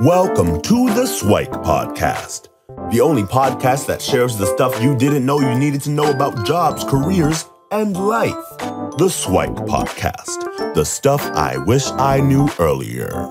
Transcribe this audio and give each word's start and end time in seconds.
Welcome 0.00 0.60
to 0.60 0.90
the 0.90 1.06
Swike 1.06 1.50
Podcast, 1.50 2.48
the 2.90 3.00
only 3.00 3.22
podcast 3.22 3.86
that 3.86 4.02
shares 4.02 4.36
the 4.36 4.44
stuff 4.44 4.82
you 4.82 4.94
didn't 4.94 5.24
know 5.24 5.40
you 5.40 5.58
needed 5.58 5.80
to 5.84 5.90
know 5.90 6.10
about 6.10 6.44
jobs, 6.44 6.84
careers, 6.84 7.46
and 7.70 7.96
life. 7.96 8.34
The 8.98 9.08
Swike 9.08 9.54
Podcast, 9.54 10.74
the 10.74 10.84
stuff 10.84 11.22
I 11.22 11.56
wish 11.56 11.90
I 11.92 12.20
knew 12.20 12.46
earlier. 12.58 13.30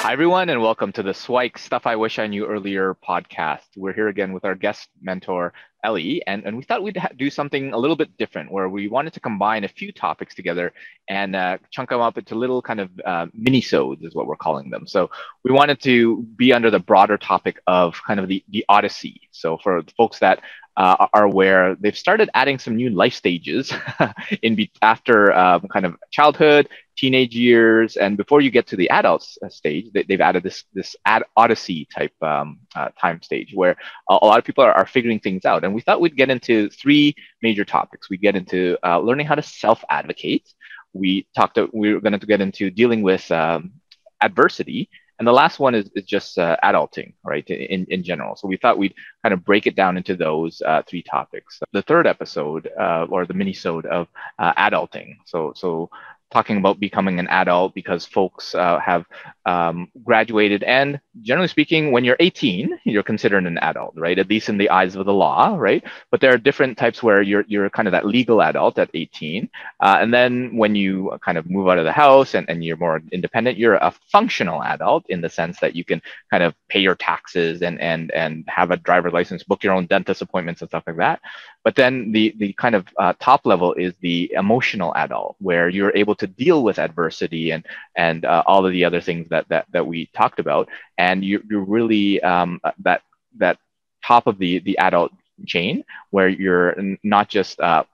Hi, 0.00 0.12
everyone, 0.12 0.48
and 0.48 0.60
welcome 0.60 0.90
to 0.94 1.04
the 1.04 1.14
Swike 1.14 1.56
Stuff 1.56 1.86
I 1.86 1.94
Wish 1.94 2.18
I 2.18 2.26
Knew 2.26 2.46
Earlier 2.46 2.96
podcast. 2.96 3.68
We're 3.76 3.92
here 3.92 4.08
again 4.08 4.32
with 4.32 4.44
our 4.44 4.56
guest 4.56 4.88
mentor, 5.00 5.52
Ellie, 5.82 6.22
and, 6.26 6.44
and 6.44 6.56
we 6.56 6.62
thought 6.62 6.82
we'd 6.82 6.96
ha- 6.96 7.08
do 7.16 7.30
something 7.30 7.72
a 7.72 7.78
little 7.78 7.96
bit 7.96 8.16
different 8.16 8.50
where 8.50 8.68
we 8.68 8.88
wanted 8.88 9.12
to 9.14 9.20
combine 9.20 9.64
a 9.64 9.68
few 9.68 9.92
topics 9.92 10.34
together 10.34 10.72
and 11.08 11.34
uh, 11.34 11.58
chunk 11.70 11.90
them 11.90 12.00
up 12.00 12.18
into 12.18 12.34
little 12.34 12.62
kind 12.62 12.80
of 12.80 12.90
uh, 13.04 13.26
mini-sodes 13.34 14.02
is 14.02 14.14
what 14.14 14.26
we're 14.26 14.36
calling 14.36 14.70
them. 14.70 14.86
So 14.86 15.10
we 15.44 15.52
wanted 15.52 15.80
to 15.82 16.22
be 16.36 16.52
under 16.52 16.70
the 16.70 16.78
broader 16.78 17.16
topic 17.18 17.60
of 17.66 18.00
kind 18.06 18.20
of 18.20 18.28
the, 18.28 18.44
the 18.48 18.64
Odyssey. 18.68 19.22
So 19.30 19.58
for 19.58 19.82
folks 19.96 20.18
that 20.20 20.40
uh, 20.76 21.06
are 21.12 21.28
where 21.28 21.74
they've 21.76 21.96
started 21.96 22.30
adding 22.34 22.58
some 22.58 22.76
new 22.76 22.90
life 22.90 23.14
stages 23.14 23.72
in 24.42 24.54
be- 24.54 24.72
after 24.82 25.32
um, 25.32 25.66
kind 25.72 25.84
of 25.84 25.96
childhood, 26.10 26.68
teenage 26.96 27.34
years, 27.34 27.96
and 27.96 28.16
before 28.16 28.40
you 28.40 28.50
get 28.50 28.66
to 28.68 28.76
the 28.76 28.88
adult 28.90 29.26
uh, 29.44 29.48
stage, 29.48 29.86
they, 29.92 30.04
have 30.10 30.20
added 30.20 30.42
this 30.42 30.64
this 30.72 30.96
ad- 31.04 31.24
odyssey 31.36 31.88
type 31.94 32.12
um, 32.22 32.58
uh, 32.74 32.88
time 33.00 33.20
stage 33.22 33.52
where 33.54 33.76
a, 34.08 34.18
a, 34.22 34.26
lot 34.26 34.38
of 34.38 34.44
people 34.44 34.64
are, 34.64 34.72
are, 34.72 34.86
figuring 34.86 35.18
things 35.18 35.44
out. 35.44 35.64
And 35.64 35.74
we 35.74 35.80
thought 35.80 36.00
we'd 36.00 36.16
get 36.16 36.30
into 36.30 36.70
three 36.70 37.14
major 37.42 37.64
topics. 37.64 38.08
We 38.08 38.16
get 38.16 38.36
into 38.36 38.78
uh, 38.84 39.00
learning 39.00 39.26
how 39.26 39.34
to 39.34 39.42
self 39.42 39.84
advocate. 39.90 40.48
We 40.92 41.26
talked. 41.34 41.58
We 41.72 41.92
are 41.92 42.00
going 42.00 42.18
to 42.18 42.26
get 42.26 42.40
into 42.40 42.70
dealing 42.70 43.02
with 43.02 43.30
um, 43.30 43.72
adversity 44.20 44.88
and 45.20 45.26
the 45.28 45.32
last 45.32 45.60
one 45.60 45.74
is, 45.74 45.90
is 45.94 46.04
just 46.04 46.38
uh, 46.38 46.56
adulting, 46.64 47.12
right, 47.22 47.46
in, 47.50 47.86
in 47.90 48.02
general. 48.02 48.36
So 48.36 48.48
we 48.48 48.56
thought 48.56 48.78
we'd 48.78 48.94
kind 49.22 49.34
of 49.34 49.44
break 49.44 49.66
it 49.66 49.76
down 49.76 49.98
into 49.98 50.16
those 50.16 50.62
uh, 50.62 50.82
three 50.88 51.02
topics. 51.02 51.60
The 51.74 51.82
third 51.82 52.06
episode, 52.06 52.70
uh, 52.80 53.06
or 53.10 53.26
the 53.26 53.34
mini-sode 53.34 53.84
of 53.84 54.08
uh, 54.38 54.54
adulting. 54.54 55.18
So, 55.26 55.52
so 55.54 55.90
talking 56.30 56.56
about 56.56 56.80
becoming 56.80 57.18
an 57.18 57.28
adult 57.28 57.74
because 57.74 58.06
folks 58.06 58.54
uh, 58.54 58.78
have 58.78 59.04
um, 59.50 59.76
graduated 60.04 60.62
and 60.64 61.00
generally 61.22 61.48
speaking 61.56 61.82
when 61.92 62.04
you're 62.04 62.16
18 62.20 62.78
you're 62.84 63.02
considered 63.12 63.46
an 63.46 63.58
adult 63.58 63.94
right? 63.96 64.18
At 64.18 64.30
least 64.30 64.48
in 64.48 64.58
the 64.58 64.70
eyes 64.70 64.94
of 64.96 65.06
the 65.06 65.14
law 65.26 65.56
right? 65.58 65.82
But 66.10 66.20
there 66.20 66.32
are 66.34 66.38
different 66.48 66.78
types 66.78 67.02
where 67.02 67.22
you're, 67.30 67.44
you're 67.48 67.70
kind 67.70 67.88
of 67.88 67.92
that 67.92 68.06
legal 68.06 68.42
adult 68.42 68.78
at 68.78 68.90
18 68.94 69.48
uh, 69.80 69.98
and 70.02 70.10
then 70.12 70.56
when 70.56 70.74
you 70.74 70.92
kind 71.26 71.38
of 71.38 71.50
move 71.50 71.68
out 71.68 71.78
of 71.78 71.84
the 71.84 71.92
house 71.92 72.34
and, 72.34 72.48
and 72.50 72.64
you're 72.64 72.76
more 72.86 73.02
independent 73.12 73.58
you're 73.58 73.80
a 73.88 73.92
functional 74.16 74.62
adult 74.74 75.04
in 75.08 75.20
the 75.20 75.30
sense 75.40 75.58
that 75.60 75.74
you 75.76 75.84
can 75.84 76.00
kind 76.30 76.42
of 76.42 76.54
pay 76.68 76.80
your 76.80 76.94
taxes 76.96 77.62
and 77.62 77.80
and 77.80 78.10
and 78.12 78.44
have 78.48 78.70
a 78.70 78.76
driver's 78.76 79.12
license 79.12 79.42
book 79.44 79.62
your 79.64 79.74
own 79.74 79.86
dentist 79.86 80.22
appointments 80.22 80.62
and 80.62 80.70
stuff 80.70 80.84
like 80.86 80.96
that. 80.96 81.20
But 81.64 81.76
then 81.76 82.12
the 82.12 82.34
the 82.38 82.52
kind 82.54 82.74
of 82.74 82.86
uh, 82.98 83.14
top 83.20 83.46
level 83.46 83.74
is 83.74 83.94
the 84.00 84.32
emotional 84.36 84.94
adult 84.96 85.36
where 85.40 85.68
you're 85.68 85.96
able 85.96 86.14
to 86.16 86.26
deal 86.26 86.62
with 86.64 86.78
adversity 86.78 87.50
and 87.52 87.66
and 87.96 88.24
uh, 88.24 88.42
all 88.46 88.64
of 88.66 88.72
the 88.72 88.84
other 88.84 89.00
things 89.00 89.28
that 89.30 89.39
that 89.48 89.66
that 89.72 89.86
we 89.86 90.06
talked 90.14 90.38
about 90.38 90.68
and 90.98 91.24
you, 91.24 91.42
you're 91.48 91.64
really 91.64 92.20
um, 92.22 92.60
uh, 92.64 92.72
that 92.80 93.02
that 93.38 93.58
top 94.04 94.26
of 94.26 94.38
the 94.38 94.58
the 94.60 94.78
adult 94.78 95.12
chain 95.46 95.84
where 96.10 96.28
you're 96.28 96.76
not 97.02 97.28
just 97.28 97.60
uh, 97.60 97.84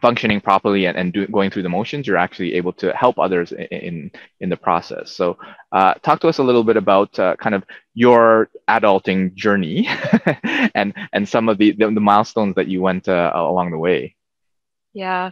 functioning 0.00 0.40
properly 0.40 0.86
and, 0.86 0.96
and 0.96 1.32
going 1.32 1.50
through 1.50 1.62
the 1.62 1.68
motions, 1.68 2.06
you're 2.06 2.16
actually 2.16 2.54
able 2.54 2.72
to 2.72 2.92
help 2.92 3.18
others 3.18 3.52
in 3.52 3.66
in, 3.66 4.10
in 4.40 4.48
the 4.48 4.56
process. 4.56 5.12
So, 5.12 5.38
uh, 5.72 5.94
talk 5.94 6.20
to 6.20 6.28
us 6.28 6.38
a 6.38 6.42
little 6.42 6.64
bit 6.64 6.76
about 6.76 7.18
uh, 7.18 7.36
kind 7.36 7.54
of 7.54 7.64
your 7.94 8.48
adulting 8.68 9.34
journey 9.34 9.88
and 10.74 10.94
and 11.12 11.28
some 11.28 11.48
of 11.48 11.58
the, 11.58 11.72
the, 11.72 11.90
the 11.90 12.00
milestones 12.00 12.54
that 12.54 12.68
you 12.68 12.80
went 12.80 13.08
uh, 13.08 13.32
along 13.34 13.70
the 13.70 13.78
way. 13.78 14.16
Yeah, 14.92 15.30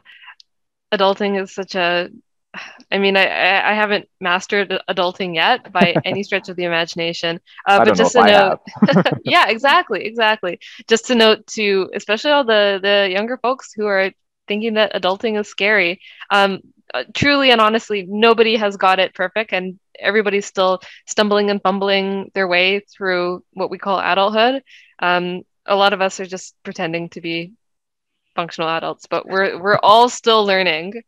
adulting 0.92 1.40
is 1.42 1.52
such 1.52 1.74
a 1.74 2.10
I 2.92 2.98
mean, 2.98 3.16
I 3.16 3.24
I 3.24 3.74
haven't 3.74 4.08
mastered 4.20 4.72
adulting 4.88 5.34
yet 5.34 5.72
by 5.72 5.98
any 6.04 6.22
stretch 6.22 6.48
of 6.48 6.56
the 6.56 6.64
imagination. 6.64 7.40
Uh, 7.66 7.84
but 7.84 7.96
just 7.96 8.12
to 8.12 8.22
note, 8.22 8.60
yeah, 9.24 9.48
exactly, 9.48 10.04
exactly. 10.04 10.58
Just 10.88 11.06
to 11.06 11.14
note 11.14 11.46
to 11.48 11.90
especially 11.94 12.30
all 12.30 12.44
the 12.44 12.78
the 12.82 13.08
younger 13.10 13.38
folks 13.38 13.72
who 13.72 13.86
are 13.86 14.10
thinking 14.46 14.74
that 14.74 14.94
adulting 14.94 15.38
is 15.38 15.48
scary. 15.48 16.00
Um, 16.30 16.60
uh, 16.94 17.04
truly 17.14 17.50
and 17.50 17.60
honestly, 17.60 18.06
nobody 18.08 18.56
has 18.56 18.76
got 18.76 18.98
it 18.98 19.14
perfect, 19.14 19.52
and 19.52 19.78
everybody's 19.98 20.46
still 20.46 20.80
stumbling 21.06 21.50
and 21.50 21.60
fumbling 21.62 22.30
their 22.34 22.48
way 22.48 22.80
through 22.80 23.44
what 23.52 23.70
we 23.70 23.78
call 23.78 23.98
adulthood. 24.00 24.62
Um, 24.98 25.42
a 25.66 25.76
lot 25.76 25.92
of 25.92 26.00
us 26.00 26.18
are 26.18 26.26
just 26.26 26.54
pretending 26.62 27.10
to 27.10 27.20
be 27.20 27.52
functional 28.34 28.70
adults, 28.70 29.06
but 29.06 29.26
we're 29.26 29.60
we're 29.60 29.78
all 29.82 30.08
still 30.08 30.46
learning. 30.46 31.02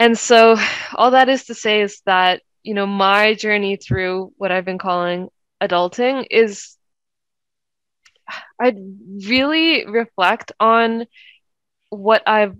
And 0.00 0.18
so 0.18 0.56
all 0.94 1.10
that 1.10 1.28
is 1.28 1.44
to 1.44 1.54
say 1.54 1.82
is 1.82 2.00
that, 2.06 2.42
you 2.62 2.72
know, 2.72 2.86
my 2.86 3.34
journey 3.34 3.76
through 3.76 4.32
what 4.38 4.50
I've 4.50 4.64
been 4.64 4.78
calling 4.78 5.28
adulting 5.62 6.26
is 6.30 6.76
I'd 8.58 8.78
really 9.26 9.86
reflect 9.86 10.52
on 10.58 11.06
what 11.90 12.22
I've 12.26 12.56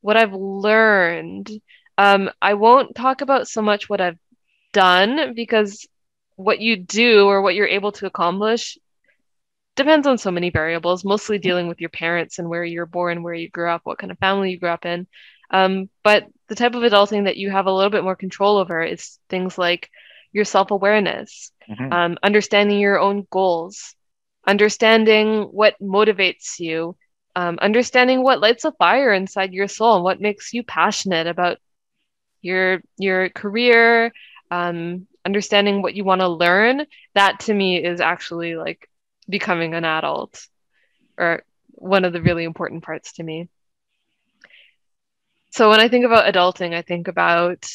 what 0.00 0.16
I've 0.16 0.32
learned. 0.32 1.50
Um, 1.98 2.30
I 2.40 2.54
won't 2.54 2.94
talk 2.94 3.20
about 3.20 3.46
so 3.46 3.60
much 3.60 3.90
what 3.90 4.00
I've 4.00 4.18
done 4.72 5.34
because 5.34 5.86
what 6.36 6.60
you 6.60 6.76
do 6.78 7.26
or 7.26 7.42
what 7.42 7.54
you're 7.54 7.66
able 7.66 7.92
to 7.92 8.06
accomplish 8.06 8.78
depends 9.76 10.06
on 10.06 10.16
so 10.16 10.30
many 10.30 10.48
variables, 10.48 11.04
mostly 11.04 11.38
dealing 11.38 11.68
with 11.68 11.80
your 11.80 11.90
parents 11.90 12.38
and 12.38 12.48
where 12.48 12.64
you're 12.64 12.86
born, 12.86 13.22
where 13.22 13.34
you 13.34 13.50
grew 13.50 13.68
up, 13.68 13.82
what 13.84 13.98
kind 13.98 14.10
of 14.10 14.18
family 14.18 14.52
you 14.52 14.58
grew 14.58 14.70
up 14.70 14.86
in. 14.86 15.06
Um, 15.50 15.90
but 16.02 16.26
the 16.50 16.56
type 16.56 16.74
of 16.74 16.82
adulting 16.82 17.24
that 17.24 17.36
you 17.36 17.48
have 17.48 17.66
a 17.66 17.72
little 17.72 17.90
bit 17.90 18.02
more 18.02 18.16
control 18.16 18.58
over 18.58 18.82
is 18.82 19.20
things 19.28 19.56
like 19.56 19.88
your 20.32 20.44
self 20.44 20.72
awareness, 20.72 21.52
mm-hmm. 21.70 21.92
um, 21.92 22.18
understanding 22.24 22.80
your 22.80 22.98
own 22.98 23.24
goals, 23.30 23.94
understanding 24.44 25.44
what 25.44 25.76
motivates 25.80 26.58
you, 26.58 26.96
um, 27.36 27.56
understanding 27.62 28.24
what 28.24 28.40
lights 28.40 28.64
a 28.64 28.72
fire 28.72 29.12
inside 29.12 29.52
your 29.52 29.68
soul, 29.68 29.94
and 29.94 30.04
what 30.04 30.20
makes 30.20 30.52
you 30.52 30.64
passionate 30.64 31.28
about 31.28 31.58
your 32.42 32.82
your 32.98 33.28
career, 33.28 34.12
um, 34.50 35.06
understanding 35.24 35.82
what 35.82 35.94
you 35.94 36.02
want 36.02 36.20
to 36.20 36.28
learn. 36.28 36.84
That 37.14 37.38
to 37.40 37.54
me 37.54 37.82
is 37.82 38.00
actually 38.00 38.56
like 38.56 38.90
becoming 39.28 39.74
an 39.74 39.84
adult 39.84 40.48
or 41.16 41.44
one 41.68 42.04
of 42.04 42.12
the 42.12 42.22
really 42.22 42.42
important 42.42 42.82
parts 42.82 43.12
to 43.14 43.22
me. 43.22 43.48
So 45.50 45.68
when 45.68 45.80
I 45.80 45.88
think 45.88 46.04
about 46.04 46.32
adulting, 46.32 46.74
I 46.74 46.82
think 46.82 47.08
about 47.08 47.66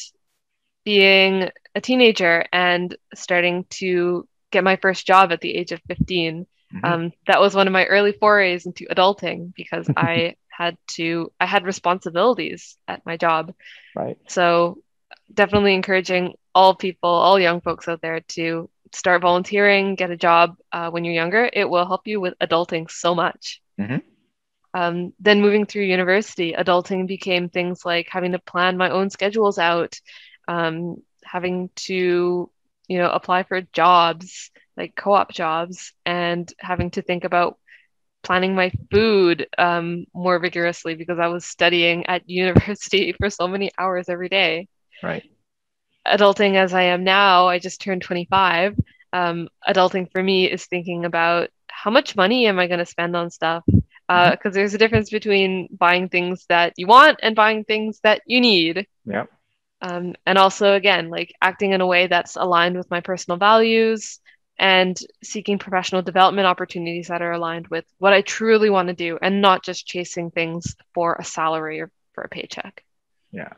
being 0.84 1.50
a 1.74 1.80
teenager 1.80 2.44
and 2.52 2.96
starting 3.14 3.64
to 3.70 4.26
get 4.50 4.64
my 4.64 4.76
first 4.76 5.06
job 5.06 5.32
at 5.32 5.40
the 5.40 5.54
age 5.54 5.72
of 5.72 5.80
15. 5.88 6.46
Mm-hmm. 6.74 6.84
Um, 6.84 7.12
that 7.26 7.40
was 7.40 7.54
one 7.54 7.66
of 7.66 7.72
my 7.72 7.84
early 7.84 8.12
forays 8.12 8.66
into 8.66 8.86
adulting 8.86 9.52
because 9.54 9.88
I 9.96 10.36
had 10.48 10.78
to, 10.92 11.32
I 11.38 11.46
had 11.46 11.64
responsibilities 11.64 12.76
at 12.88 13.04
my 13.04 13.16
job. 13.16 13.52
Right. 13.94 14.16
So 14.28 14.78
definitely 15.32 15.74
encouraging 15.74 16.34
all 16.54 16.74
people, 16.74 17.10
all 17.10 17.38
young 17.38 17.60
folks 17.60 17.88
out 17.88 18.00
there 18.00 18.20
to 18.20 18.70
start 18.92 19.20
volunteering, 19.20 19.96
get 19.96 20.10
a 20.10 20.16
job 20.16 20.56
uh, 20.72 20.90
when 20.90 21.04
you're 21.04 21.14
younger. 21.14 21.48
It 21.52 21.68
will 21.68 21.86
help 21.86 22.06
you 22.06 22.20
with 22.20 22.34
adulting 22.40 22.90
so 22.90 23.14
much. 23.14 23.60
Mm-hmm. 23.78 23.98
Um, 24.76 25.12
then 25.20 25.40
moving 25.40 25.66
through 25.66 25.84
university, 25.84 26.52
adulting 26.52 27.06
became 27.06 27.48
things 27.48 27.84
like 27.84 28.08
having 28.10 28.32
to 28.32 28.38
plan 28.38 28.76
my 28.76 28.90
own 28.90 29.10
schedules 29.10 29.58
out, 29.58 29.98
um, 30.48 30.96
having 31.24 31.70
to, 31.76 32.50
you 32.88 32.98
know, 32.98 33.10
apply 33.10 33.44
for 33.44 33.62
jobs 33.72 34.50
like 34.76 34.94
co-op 34.96 35.32
jobs, 35.32 35.92
and 36.04 36.52
having 36.60 36.90
to 36.90 37.02
think 37.02 37.24
about 37.24 37.58
planning 38.22 38.54
my 38.54 38.70
food 38.92 39.48
um, 39.58 40.04
more 40.14 40.38
vigorously 40.38 40.94
because 40.94 41.18
I 41.18 41.28
was 41.28 41.46
studying 41.46 42.06
at 42.06 42.22
university 42.28 43.14
for 43.14 43.30
so 43.30 43.48
many 43.48 43.70
hours 43.78 44.10
every 44.10 44.28
day. 44.28 44.68
Right 45.02 45.24
adulting 46.06 46.56
as 46.56 46.72
I 46.74 46.82
am 46.84 47.04
now, 47.04 47.48
I 47.48 47.58
just 47.58 47.80
turned 47.80 48.02
25. 48.02 48.78
Um, 49.12 49.48
adulting 49.66 50.10
for 50.12 50.22
me 50.22 50.50
is 50.50 50.66
thinking 50.66 51.04
about 51.04 51.50
how 51.68 51.90
much 51.90 52.16
money 52.16 52.46
am 52.46 52.58
I 52.58 52.66
going 52.66 52.78
to 52.78 52.86
spend 52.86 53.16
on 53.16 53.30
stuff? 53.30 53.64
Because 54.08 54.30
uh, 54.32 54.36
mm-hmm. 54.36 54.50
there's 54.52 54.74
a 54.74 54.78
difference 54.78 55.10
between 55.10 55.68
buying 55.76 56.08
things 56.08 56.46
that 56.48 56.74
you 56.76 56.86
want 56.86 57.18
and 57.22 57.34
buying 57.34 57.64
things 57.64 58.00
that 58.02 58.22
you 58.26 58.40
need. 58.40 58.86
Yeah. 59.04 59.24
Um, 59.82 60.14
and 60.24 60.38
also, 60.38 60.74
again, 60.74 61.10
like 61.10 61.34
acting 61.42 61.72
in 61.72 61.80
a 61.80 61.86
way 61.86 62.06
that's 62.06 62.36
aligned 62.36 62.76
with 62.76 62.90
my 62.90 63.00
personal 63.00 63.36
values 63.36 64.20
and 64.58 64.98
seeking 65.22 65.58
professional 65.58 66.02
development 66.02 66.46
opportunities 66.46 67.08
that 67.08 67.20
are 67.20 67.32
aligned 67.32 67.68
with 67.68 67.84
what 67.98 68.14
I 68.14 68.22
truly 68.22 68.70
want 68.70 68.88
to 68.88 68.94
do 68.94 69.18
and 69.20 69.42
not 69.42 69.64
just 69.64 69.86
chasing 69.86 70.30
things 70.30 70.76
for 70.94 71.14
a 71.14 71.24
salary 71.24 71.80
or 71.80 71.90
for 72.14 72.22
a 72.22 72.28
paycheck. 72.28 72.84
Yeah 73.32 73.52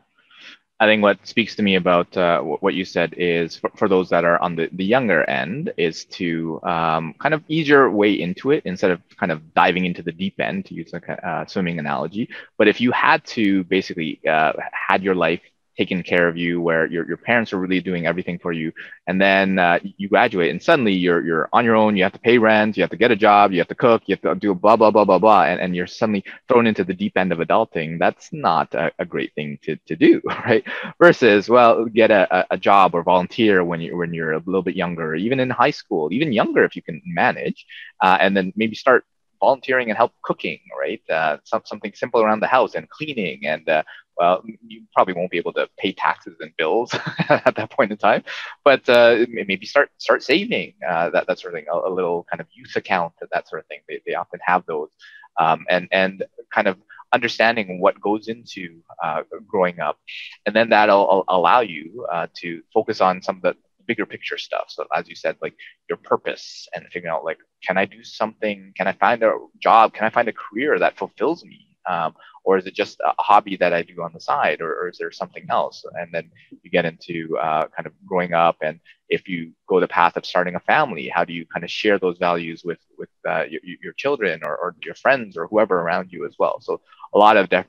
I 0.81 0.87
think 0.87 1.03
what 1.03 1.27
speaks 1.27 1.57
to 1.57 1.63
me 1.63 1.75
about 1.75 2.17
uh, 2.17 2.41
what 2.41 2.75
you 2.75 2.85
said 2.85 3.15
is 3.17 3.57
for, 3.57 3.71
for, 3.75 3.89
those 3.89 4.09
that 4.11 4.25
are 4.25 4.41
on 4.41 4.55
the, 4.55 4.69
the 4.73 4.85
younger 4.85 5.29
end 5.29 5.73
is 5.77 6.05
to 6.05 6.61
um, 6.63 7.15
kind 7.19 7.35
of 7.35 7.43
ease 7.49 7.67
your 7.67 7.91
way 7.91 8.13
into 8.13 8.53
it 8.53 8.63
instead 8.65 8.93
of 8.93 9.01
kind 9.17 9.33
of 9.33 9.55
diving 9.55 9.87
into 9.87 10.03
the 10.03 10.13
deep 10.13 10.39
end 10.39 10.67
to 10.67 10.75
use 10.75 10.93
like 10.93 11.09
a 11.09 11.29
uh, 11.29 11.47
swimming 11.47 11.81
analogy. 11.81 12.29
But 12.59 12.69
if 12.69 12.81
you 12.81 12.93
had 12.93 13.25
to 13.27 13.65
basically 13.65 14.21
uh, 14.29 14.53
had 14.73 15.03
your 15.03 15.17
life 15.17 15.41
taken 15.79 16.03
care 16.03 16.27
of 16.27 16.37
you, 16.37 16.61
where 16.61 16.87
your, 16.87 17.07
your 17.07 17.17
parents 17.17 17.53
are 17.53 17.59
really 17.59 17.81
doing 17.81 18.07
everything 18.07 18.39
for 18.39 18.53
you. 18.53 18.73
And 19.07 19.21
then 19.21 19.59
uh, 19.59 19.79
you 19.83 20.09
graduate 20.09 20.51
and 20.51 20.61
suddenly 20.61 20.93
you're, 20.93 21.25
you're 21.25 21.49
on 21.53 21.65
your 21.65 21.77
own. 21.77 21.97
You 21.97 22.03
have 22.03 22.13
to 22.15 22.19
pay 22.19 22.37
rent, 22.37 22.77
you 22.77 22.83
have 22.83 22.91
to 22.91 22.97
get 22.97 23.13
a 23.13 23.17
job, 23.17 23.53
you 23.53 23.59
have 23.59 23.69
to 23.69 23.77
cook, 23.77 24.03
you 24.07 24.17
have 24.17 24.23
to 24.23 24.35
do 24.35 24.55
blah, 24.55 24.77
blah, 24.77 24.91
blah, 24.91 25.05
blah, 25.05 25.21
blah. 25.21 25.45
And, 25.45 25.61
and 25.61 25.77
you're 25.77 25.87
suddenly 25.87 26.25
thrown 26.49 26.67
into 26.67 26.83
the 26.83 26.95
deep 26.95 27.17
end 27.17 27.33
of 27.33 27.39
adulting. 27.39 27.99
That's 27.99 28.33
not 28.33 28.75
a, 28.75 28.91
a 28.99 29.05
great 29.05 29.33
thing 29.35 29.59
to, 29.63 29.77
to 29.87 29.95
do, 29.95 30.21
right? 30.27 30.65
Versus, 31.01 31.49
well, 31.49 31.85
get 31.85 32.11
a, 32.11 32.47
a 32.51 32.59
job 32.59 32.95
or 32.95 33.05
volunteer 33.05 33.63
when, 33.63 33.81
you, 33.81 33.97
when 33.97 34.13
you're 34.13 34.33
a 34.33 34.43
little 34.45 34.63
bit 34.63 34.75
younger, 34.75 35.15
even 35.15 35.39
in 35.39 35.49
high 35.49 35.71
school, 35.71 36.13
even 36.13 36.33
younger 36.33 36.65
if 36.65 36.75
you 36.75 36.83
can 36.83 37.01
manage, 37.07 37.65
uh, 38.03 38.19
and 38.21 38.37
then 38.37 38.53
maybe 38.57 38.75
start 38.75 39.05
volunteering 39.41 39.89
and 39.89 39.97
help 39.97 40.13
cooking, 40.23 40.59
right? 40.79 41.03
Uh, 41.09 41.37
some, 41.45 41.63
something 41.65 41.93
simple 41.95 42.21
around 42.21 42.41
the 42.41 42.47
house 42.47 42.75
and 42.75 42.89
cleaning 42.91 43.47
and 43.47 43.69
uh, 43.69 43.83
well, 44.19 44.43
you 44.67 44.83
probably 44.95 45.15
won't 45.15 45.31
be 45.31 45.39
able 45.39 45.53
to 45.53 45.69
pay 45.79 45.93
taxes 45.93 46.37
and 46.41 46.53
bills 46.57 46.93
at 47.29 47.55
that 47.55 47.71
point 47.71 47.93
in 47.93 47.99
time, 47.99 48.25
but 48.65 48.89
uh, 48.89 49.25
maybe 49.29 49.65
start 49.65 49.91
start 49.99 50.23
saving 50.23 50.75
uh, 50.89 51.11
that 51.11 51.27
that 51.27 51.39
sort 51.39 51.55
of 51.55 51.59
thing. 51.59 51.67
A, 51.73 51.77
a, 51.77 51.93
little 51.93 52.27
kind 52.31 52.41
of 52.41 52.47
youth 52.53 52.75
account, 52.77 53.13
that 53.33 53.49
sort 53.49 53.61
of 53.61 53.67
thing. 53.67 53.81
They, 53.89 54.01
they 54.07 54.15
often 54.15 54.41
have 54.45 54.67
those, 54.67 54.91
um, 55.39 55.65
and 55.71 55.89
and 55.93 56.25
kind 56.53 56.67
of 56.67 56.79
understanding 57.13 57.81
what 57.81 58.01
goes 58.01 58.29
into 58.29 58.81
uh, 59.03 59.23
growing 59.47 59.81
up, 59.81 59.99
and 60.47 60.55
then 60.55 60.71
that'll 60.71 61.25
allow 61.29 61.61
you 61.61 62.07
uh, 62.13 62.27
to 62.39 62.63
focus 62.75 63.01
on 63.01 63.23
some 63.23 63.37
of 63.37 63.43
the 63.43 63.57
bigger 63.87 64.05
picture 64.05 64.37
stuff. 64.37 64.67
So 64.69 64.85
as 64.95 65.09
you 65.09 65.15
said, 65.15 65.37
like 65.41 65.55
your 65.89 65.97
purpose 65.97 66.69
and 66.75 66.85
figuring 66.93 67.13
out 67.13 67.25
like, 67.25 67.39
can 67.65 67.79
I 67.79 67.87
do 67.87 68.05
something? 68.05 68.73
Can 68.77 68.87
I 68.87 68.93
find 68.93 69.23
a 69.23 69.33
job? 69.61 69.95
Can 69.95 70.05
I 70.05 70.11
find 70.11 70.29
a 70.29 70.33
career 70.33 70.79
that 70.79 70.99
fulfills 70.99 71.45
me? 71.45 71.68
Um, 71.89 72.15
or 72.45 72.57
is 72.59 72.67
it 72.67 72.75
just 72.75 73.01
a 73.01 73.13
hobby 73.21 73.57
that 73.57 73.73
I 73.73 73.83
do 73.83 74.03
on 74.03 74.13
the 74.13 74.21
side, 74.21 74.61
or, 74.61 74.73
or 74.81 74.89
is 74.89 74.99
there 74.99 75.11
something 75.13 75.47
else? 75.51 75.85
And 76.01 76.09
then 76.13 76.31
you 76.63 76.71
get 76.71 76.85
into 76.85 77.37
uh, 77.39 77.67
kind 77.77 77.87
of 77.87 77.93
growing 78.07 78.33
up, 78.33 78.57
and 78.63 78.81
if 79.09 79.29
you 79.29 79.53
go 79.69 79.81
the 79.81 79.89
path 79.89 80.17
of 80.17 80.25
starting 80.25 80.55
a 80.55 80.61
family, 80.61 81.09
how 81.09 81.25
do 81.25 81.33
you 81.33 81.45
kind 81.47 81.65
of 81.65 81.71
share 81.71 81.99
those 81.99 82.19
values 82.19 82.63
with 82.65 82.79
with 82.99 83.11
uh, 83.29 83.45
your, 83.51 83.61
your 83.83 83.93
children 83.95 84.41
or, 84.45 84.57
or 84.57 84.77
your 84.85 84.95
friends 84.95 85.37
or 85.37 85.47
whoever 85.47 85.81
around 85.81 86.11
you 86.11 86.27
as 86.27 86.37
well? 86.39 86.61
So 86.61 86.81
a 87.15 87.19
lot 87.19 87.37
of 87.37 87.49
def- 87.49 87.67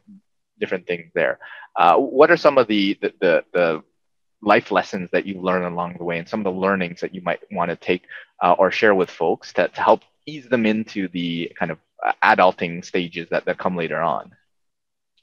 different 0.59 0.87
things 0.87 1.11
there. 1.13 1.39
Uh, 1.75 1.97
what 1.97 2.31
are 2.31 2.37
some 2.37 2.57
of 2.57 2.67
the, 2.67 2.97
the 3.01 3.13
the, 3.19 3.43
the 3.53 3.83
life 4.41 4.71
lessons 4.71 5.09
that 5.11 5.25
you 5.25 5.41
learn 5.41 5.63
along 5.63 5.95
the 5.97 6.03
way 6.03 6.17
and 6.17 6.27
some 6.27 6.39
of 6.39 6.45
the 6.45 6.59
learnings 6.59 7.01
that 7.01 7.13
you 7.13 7.21
might 7.21 7.39
want 7.51 7.69
to 7.69 7.75
take 7.75 8.03
uh, 8.41 8.53
or 8.53 8.71
share 8.71 8.95
with 8.95 9.09
folks 9.09 9.51
to, 9.53 9.67
to 9.67 9.81
help 9.81 10.01
ease 10.25 10.47
them 10.47 10.65
into 10.65 11.07
the 11.09 11.51
kind 11.59 11.71
of 11.71 11.77
adulting 12.23 12.83
stages 12.83 13.27
that, 13.29 13.45
that 13.45 13.57
come 13.57 13.75
later 13.75 13.99
on 13.99 14.31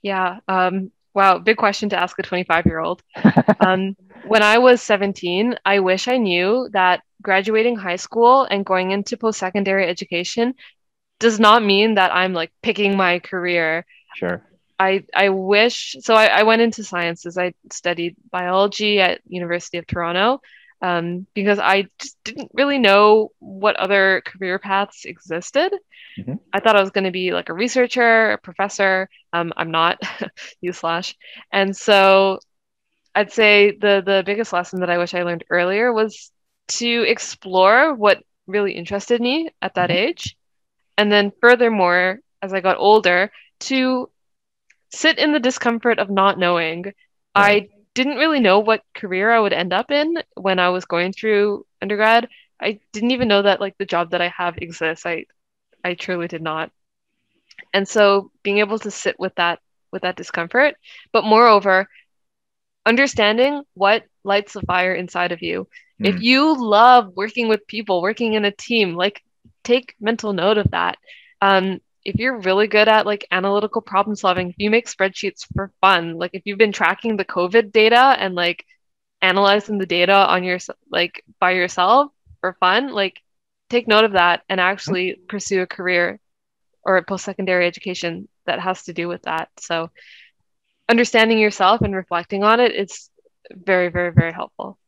yeah. 0.06 0.38
Um, 0.46 0.92
wow. 1.14 1.38
Big 1.38 1.56
question 1.56 1.88
to 1.88 2.00
ask 2.00 2.16
a 2.18 2.22
25 2.22 2.66
year 2.66 2.78
old. 2.78 3.02
um, 3.60 3.96
when 4.26 4.42
I 4.42 4.58
was 4.58 4.80
17, 4.82 5.56
I 5.64 5.80
wish 5.80 6.06
I 6.06 6.18
knew 6.18 6.68
that 6.72 7.02
graduating 7.22 7.76
high 7.76 7.96
school 7.96 8.44
and 8.44 8.64
going 8.64 8.92
into 8.92 9.16
post 9.16 9.40
secondary 9.40 9.86
education 9.88 10.54
does 11.18 11.40
not 11.40 11.64
mean 11.64 11.94
that 11.94 12.14
I'm 12.14 12.34
like 12.34 12.52
picking 12.62 12.96
my 12.96 13.18
career. 13.18 13.84
Sure. 14.14 14.42
I, 14.78 15.04
I 15.14 15.30
wish 15.30 15.96
so 16.00 16.14
I, 16.14 16.26
I 16.26 16.42
went 16.44 16.62
into 16.62 16.84
sciences. 16.84 17.36
I 17.36 17.54
studied 17.72 18.14
biology 18.30 19.00
at 19.00 19.22
University 19.26 19.78
of 19.78 19.86
Toronto 19.86 20.40
um, 20.82 21.26
because 21.34 21.58
I 21.58 21.88
just 21.98 22.16
didn't 22.24 22.50
really 22.54 22.78
know 22.78 23.32
what 23.38 23.76
other 23.76 24.22
career 24.24 24.58
paths 24.58 25.04
existed. 25.04 25.72
Mm-hmm. 26.18 26.34
I 26.52 26.60
thought 26.60 26.76
I 26.76 26.80
was 26.80 26.90
going 26.90 27.04
to 27.04 27.10
be 27.10 27.32
like 27.32 27.48
a 27.48 27.54
researcher, 27.54 28.32
a 28.32 28.38
professor. 28.38 29.08
Um, 29.32 29.52
I'm 29.56 29.70
not, 29.70 29.98
you 30.60 30.72
slash. 30.72 31.16
And 31.52 31.76
so 31.76 32.40
I'd 33.14 33.32
say 33.32 33.70
the 33.70 34.02
the 34.04 34.22
biggest 34.24 34.52
lesson 34.52 34.80
that 34.80 34.90
I 34.90 34.98
wish 34.98 35.14
I 35.14 35.22
learned 35.22 35.44
earlier 35.48 35.92
was 35.92 36.30
to 36.68 37.02
explore 37.02 37.94
what 37.94 38.22
really 38.46 38.72
interested 38.72 39.20
me 39.20 39.50
at 39.62 39.74
that 39.74 39.90
mm-hmm. 39.90 40.08
age. 40.08 40.36
And 40.98 41.10
then 41.10 41.32
furthermore, 41.40 42.20
as 42.42 42.52
I 42.52 42.60
got 42.60 42.78
older, 42.78 43.30
to 43.60 44.10
sit 44.92 45.18
in 45.18 45.32
the 45.32 45.40
discomfort 45.40 45.98
of 45.98 46.10
not 46.10 46.38
knowing. 46.38 46.84
Right. 47.36 47.68
I 47.70 47.75
didn't 47.96 48.18
really 48.18 48.40
know 48.40 48.60
what 48.60 48.84
career 48.94 49.32
I 49.32 49.40
would 49.40 49.54
end 49.54 49.72
up 49.72 49.90
in 49.90 50.16
when 50.34 50.58
I 50.58 50.68
was 50.68 50.84
going 50.84 51.14
through 51.14 51.64
undergrad. 51.80 52.28
I 52.60 52.78
didn't 52.92 53.12
even 53.12 53.26
know 53.26 53.42
that 53.42 53.60
like 53.60 53.76
the 53.78 53.86
job 53.86 54.10
that 54.10 54.20
I 54.20 54.28
have 54.28 54.58
exists. 54.58 55.06
I 55.06 55.24
I 55.82 55.94
truly 55.94 56.28
did 56.28 56.42
not. 56.42 56.70
And 57.72 57.88
so 57.88 58.30
being 58.42 58.58
able 58.58 58.78
to 58.80 58.90
sit 58.90 59.18
with 59.18 59.34
that 59.36 59.60
with 59.92 60.02
that 60.02 60.16
discomfort, 60.16 60.74
but 61.10 61.24
moreover, 61.24 61.88
understanding 62.84 63.62
what 63.72 64.04
lights 64.24 64.52
the 64.52 64.60
fire 64.60 64.94
inside 64.94 65.32
of 65.32 65.40
you. 65.40 65.66
Mm. 66.00 66.08
If 66.08 66.14
hmm. 66.16 66.22
you 66.22 66.70
love 66.70 67.12
working 67.16 67.48
with 67.48 67.66
people, 67.66 68.02
working 68.02 68.34
in 68.34 68.44
a 68.44 68.50
team, 68.50 68.94
like 68.94 69.22
take 69.64 69.94
mental 69.98 70.34
note 70.34 70.58
of 70.58 70.70
that. 70.72 70.98
Um, 71.40 71.80
if 72.06 72.20
you're 72.20 72.38
really 72.38 72.68
good 72.68 72.86
at 72.86 73.04
like 73.04 73.26
analytical 73.32 73.82
problem 73.82 74.14
solving, 74.14 74.50
if 74.50 74.54
you 74.58 74.70
make 74.70 74.86
spreadsheets 74.86 75.44
for 75.54 75.72
fun, 75.80 76.18
like 76.18 76.30
if 76.34 76.42
you've 76.44 76.56
been 76.56 76.70
tracking 76.70 77.16
the 77.16 77.24
COVID 77.24 77.72
data 77.72 78.14
and 78.18 78.36
like 78.36 78.64
analyzing 79.20 79.78
the 79.78 79.86
data 79.86 80.14
on 80.14 80.44
your 80.44 80.58
like 80.88 81.24
by 81.40 81.50
yourself 81.50 82.12
for 82.40 82.56
fun, 82.60 82.92
like 82.92 83.20
take 83.70 83.88
note 83.88 84.04
of 84.04 84.12
that 84.12 84.42
and 84.48 84.60
actually 84.60 85.10
mm-hmm. 85.10 85.26
pursue 85.26 85.62
a 85.62 85.66
career 85.66 86.20
or 86.84 86.96
a 86.96 87.02
post-secondary 87.02 87.66
education 87.66 88.28
that 88.46 88.60
has 88.60 88.84
to 88.84 88.92
do 88.92 89.08
with 89.08 89.22
that. 89.22 89.48
So 89.58 89.90
understanding 90.88 91.40
yourself 91.40 91.80
and 91.80 91.92
reflecting 91.92 92.44
on 92.44 92.60
it 92.60 92.72
is 92.72 93.10
very, 93.50 93.88
very, 93.88 94.12
very 94.12 94.32
helpful. 94.32 94.78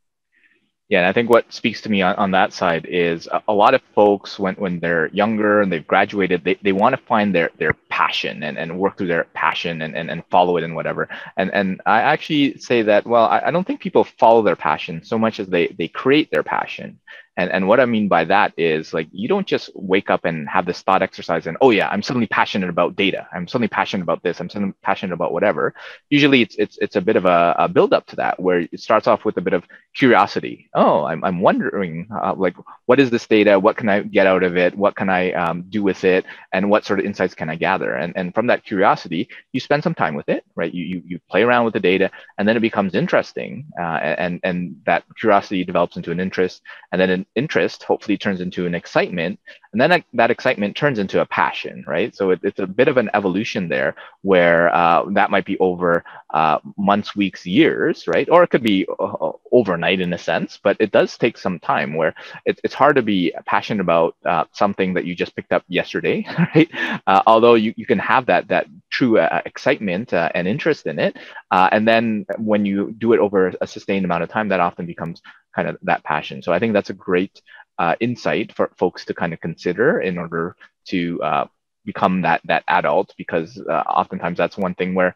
Yeah, 0.88 1.00
and 1.00 1.06
I 1.06 1.12
think 1.12 1.28
what 1.28 1.52
speaks 1.52 1.82
to 1.82 1.90
me 1.90 2.00
on, 2.00 2.14
on 2.16 2.30
that 2.30 2.54
side 2.54 2.86
is 2.86 3.26
a, 3.26 3.42
a, 3.48 3.52
lot 3.52 3.74
of 3.74 3.82
folks 3.94 4.38
when, 4.38 4.54
when 4.54 4.80
they're 4.80 5.08
younger 5.08 5.60
and 5.60 5.70
they've 5.70 5.86
graduated, 5.86 6.44
they, 6.44 6.54
they 6.62 6.72
want 6.72 6.96
to 6.96 7.02
find 7.02 7.34
their, 7.34 7.50
their 7.58 7.74
passion 7.90 8.42
and, 8.42 8.56
and 8.56 8.78
work 8.78 8.96
through 8.96 9.08
their 9.08 9.24
passion 9.34 9.82
and, 9.82 9.94
and, 9.94 10.10
and 10.10 10.24
follow 10.30 10.56
it 10.56 10.64
and 10.64 10.74
whatever. 10.74 11.06
And 11.36 11.50
and 11.52 11.82
I 11.84 12.00
actually 12.00 12.56
say 12.58 12.80
that, 12.82 13.06
well, 13.06 13.26
I, 13.26 13.42
I 13.46 13.50
don't 13.50 13.66
think 13.66 13.80
people 13.80 14.04
follow 14.04 14.42
their 14.42 14.56
passion 14.56 15.04
so 15.04 15.18
much 15.18 15.40
as 15.40 15.48
they 15.48 15.66
they 15.68 15.88
create 15.88 16.30
their 16.30 16.42
passion. 16.42 16.98
And, 17.38 17.52
and 17.52 17.68
what 17.68 17.78
I 17.78 17.86
mean 17.86 18.08
by 18.08 18.24
that 18.24 18.52
is 18.58 18.92
like 18.92 19.08
you 19.12 19.28
don't 19.28 19.46
just 19.46 19.70
wake 19.74 20.10
up 20.10 20.24
and 20.24 20.48
have 20.48 20.66
this 20.66 20.82
thought 20.82 21.02
exercise 21.02 21.46
and 21.46 21.56
oh 21.60 21.70
yeah 21.70 21.88
I'm 21.88 22.02
suddenly 22.02 22.26
passionate 22.26 22.68
about 22.68 22.96
data 22.96 23.28
I'm 23.32 23.46
suddenly 23.46 23.68
passionate 23.68 24.02
about 24.02 24.24
this 24.24 24.40
I'm 24.40 24.50
suddenly 24.50 24.74
passionate 24.82 25.14
about 25.14 25.32
whatever. 25.32 25.72
Usually 26.10 26.42
it's 26.42 26.56
it's 26.56 26.76
it's 26.78 26.96
a 26.96 27.00
bit 27.00 27.16
of 27.16 27.24
a, 27.24 27.54
a 27.56 27.68
build 27.68 27.92
up 27.94 28.06
to 28.06 28.16
that 28.16 28.40
where 28.40 28.60
it 28.60 28.80
starts 28.80 29.06
off 29.06 29.24
with 29.24 29.36
a 29.38 29.40
bit 29.40 29.54
of 29.54 29.64
curiosity. 29.96 30.68
Oh 30.74 31.04
I'm 31.04 31.22
I'm 31.24 31.40
wondering 31.40 32.08
uh, 32.12 32.34
like 32.36 32.56
what 32.86 33.00
is 33.00 33.10
this 33.10 33.26
data? 33.26 33.58
What 33.58 33.76
can 33.76 33.88
I 33.88 34.02
get 34.02 34.26
out 34.26 34.42
of 34.42 34.56
it? 34.56 34.76
What 34.76 34.96
can 34.96 35.08
I 35.08 35.32
um, 35.32 35.64
do 35.68 35.82
with 35.82 36.02
it? 36.04 36.26
And 36.52 36.68
what 36.68 36.84
sort 36.84 36.98
of 36.98 37.06
insights 37.06 37.34
can 37.34 37.48
I 37.48 37.54
gather? 37.54 37.94
And 37.94 38.12
and 38.16 38.34
from 38.34 38.48
that 38.48 38.64
curiosity 38.64 39.28
you 39.52 39.60
spend 39.60 39.84
some 39.84 39.94
time 39.94 40.14
with 40.16 40.28
it 40.28 40.44
right? 40.58 40.74
You 40.74 40.84
you 40.84 41.02
you 41.06 41.20
play 41.30 41.42
around 41.42 41.64
with 41.64 41.74
the 41.74 41.80
data 41.80 42.10
and 42.36 42.46
then 42.46 42.56
it 42.56 42.60
becomes 42.60 42.94
interesting 42.94 43.66
uh, 43.80 43.98
and 44.24 44.40
and 44.42 44.76
that 44.84 45.04
curiosity 45.18 45.64
develops 45.64 45.96
into 45.96 46.10
an 46.10 46.20
interest 46.20 46.62
and 46.92 47.00
then 47.00 47.10
an 47.10 47.26
interest 47.36 47.84
hopefully 47.84 48.18
turns 48.18 48.40
into 48.40 48.66
an 48.66 48.74
excitement 48.74 49.38
and 49.72 49.80
then 49.80 50.02
that 50.14 50.30
excitement 50.30 50.76
turns 50.76 50.98
into 50.98 51.20
a 51.20 51.26
passion 51.26 51.84
right? 51.86 52.14
So 52.14 52.30
it, 52.30 52.40
it's 52.42 52.58
a 52.58 52.66
bit 52.66 52.88
of 52.88 52.96
an 52.96 53.10
evolution 53.14 53.68
there 53.68 53.94
where 54.22 54.74
uh, 54.74 55.04
that 55.12 55.30
might 55.30 55.44
be 55.44 55.58
over 55.58 56.04
uh, 56.34 56.58
months 56.76 57.16
weeks 57.16 57.46
years 57.46 58.06
right? 58.08 58.28
Or 58.30 58.42
it 58.42 58.50
could 58.50 58.62
be 58.62 58.86
uh, 58.98 59.32
overnight 59.52 60.00
in 60.00 60.12
a 60.12 60.18
sense 60.18 60.58
but 60.62 60.76
it 60.80 60.92
does 60.92 61.16
take 61.18 61.38
some 61.38 61.58
time 61.60 61.94
where 61.94 62.14
it, 62.46 62.60
it's 62.64 62.74
hard 62.74 62.96
to 62.96 63.02
be 63.02 63.32
passionate 63.46 63.82
about 63.82 64.16
uh, 64.26 64.44
something 64.52 64.94
that 64.94 65.04
you 65.04 65.14
just 65.14 65.36
picked 65.36 65.52
up 65.52 65.64
yesterday 65.68 66.26
right? 66.54 66.70
Uh, 67.06 67.22
although 67.26 67.54
you, 67.54 67.74
you 67.76 67.86
can 67.86 67.98
have 67.98 68.26
that 68.26 68.48
that 68.48 68.66
true 68.90 69.18
uh, 69.18 69.42
excitement 69.46 70.12
and 70.12 70.48
interest 70.48 70.86
in 70.86 70.98
it 70.98 71.16
and 71.52 71.86
then 71.86 72.26
when 72.38 72.64
you 72.66 72.92
do 72.98 73.12
it 73.12 73.20
over 73.20 73.52
a 73.60 73.66
sustained 73.66 74.04
amount 74.04 74.22
of 74.22 74.28
time 74.28 74.48
that 74.48 74.60
often 74.60 74.86
becomes 74.86 75.22
kind 75.58 75.68
of 75.68 75.76
that 75.90 76.04
passion. 76.12 76.36
So 76.42 76.52
i 76.56 76.58
think 76.60 76.72
that's 76.72 76.94
a 76.96 77.00
great 77.10 77.34
uh, 77.82 77.94
insight 78.06 78.48
for 78.56 78.66
folks 78.82 79.04
to 79.06 79.12
kind 79.20 79.32
of 79.32 79.40
consider 79.48 80.00
in 80.08 80.14
order 80.24 80.56
to 80.92 80.98
uh, 81.30 81.46
become 81.90 82.14
that 82.26 82.40
that 82.50 82.64
adult 82.68 83.08
because 83.22 83.50
uh, 83.74 83.84
oftentimes 84.00 84.36
that's 84.38 84.58
one 84.66 84.74
thing 84.74 84.90
where 84.98 85.12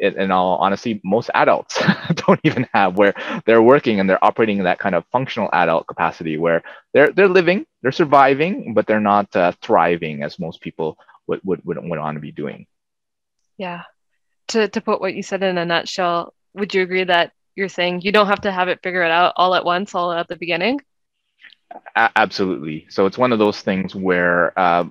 in 0.00 0.30
all 0.30 0.52
honesty 0.64 0.92
most 1.16 1.30
adults 1.34 1.74
don't 2.22 2.40
even 2.48 2.66
have 2.72 2.96
where 3.00 3.14
they're 3.44 3.68
working 3.74 3.96
and 4.00 4.06
they're 4.08 4.24
operating 4.30 4.58
in 4.58 4.64
that 4.64 4.78
kind 4.84 4.94
of 4.94 5.04
functional 5.16 5.50
adult 5.52 5.84
capacity 5.92 6.36
where 6.44 6.60
they're 6.92 7.10
they're 7.16 7.36
living 7.40 7.66
they're 7.80 8.00
surviving 8.02 8.74
but 8.74 8.86
they're 8.86 9.08
not 9.14 9.28
uh, 9.36 9.52
thriving 9.60 10.22
as 10.22 10.38
most 10.38 10.60
people 10.66 10.96
would, 11.26 11.40
would 11.44 11.64
would 11.64 11.78
would 11.78 11.98
want 11.98 12.16
to 12.16 12.20
be 12.20 12.32
doing. 12.32 12.66
Yeah. 13.56 13.82
To 14.48 14.68
to 14.68 14.80
put 14.80 15.00
what 15.00 15.14
you 15.14 15.22
said 15.22 15.42
in 15.42 15.58
a 15.58 15.64
nutshell 15.64 16.34
would 16.54 16.74
you 16.74 16.82
agree 16.82 17.04
that 17.04 17.32
you're 17.56 17.68
saying 17.68 18.02
you 18.02 18.12
don't 18.12 18.26
have 18.26 18.42
to 18.42 18.52
have 18.52 18.68
it 18.68 18.80
figured 18.82 19.10
out 19.10 19.32
all 19.36 19.54
at 19.54 19.64
once, 19.64 19.94
all 19.94 20.12
at 20.12 20.28
the 20.28 20.36
beginning? 20.36 20.80
absolutely. 21.96 22.86
So 22.88 23.06
it's 23.06 23.18
one 23.18 23.32
of 23.32 23.38
those 23.38 23.60
things 23.60 23.94
where 23.94 24.58
uh, 24.58 24.84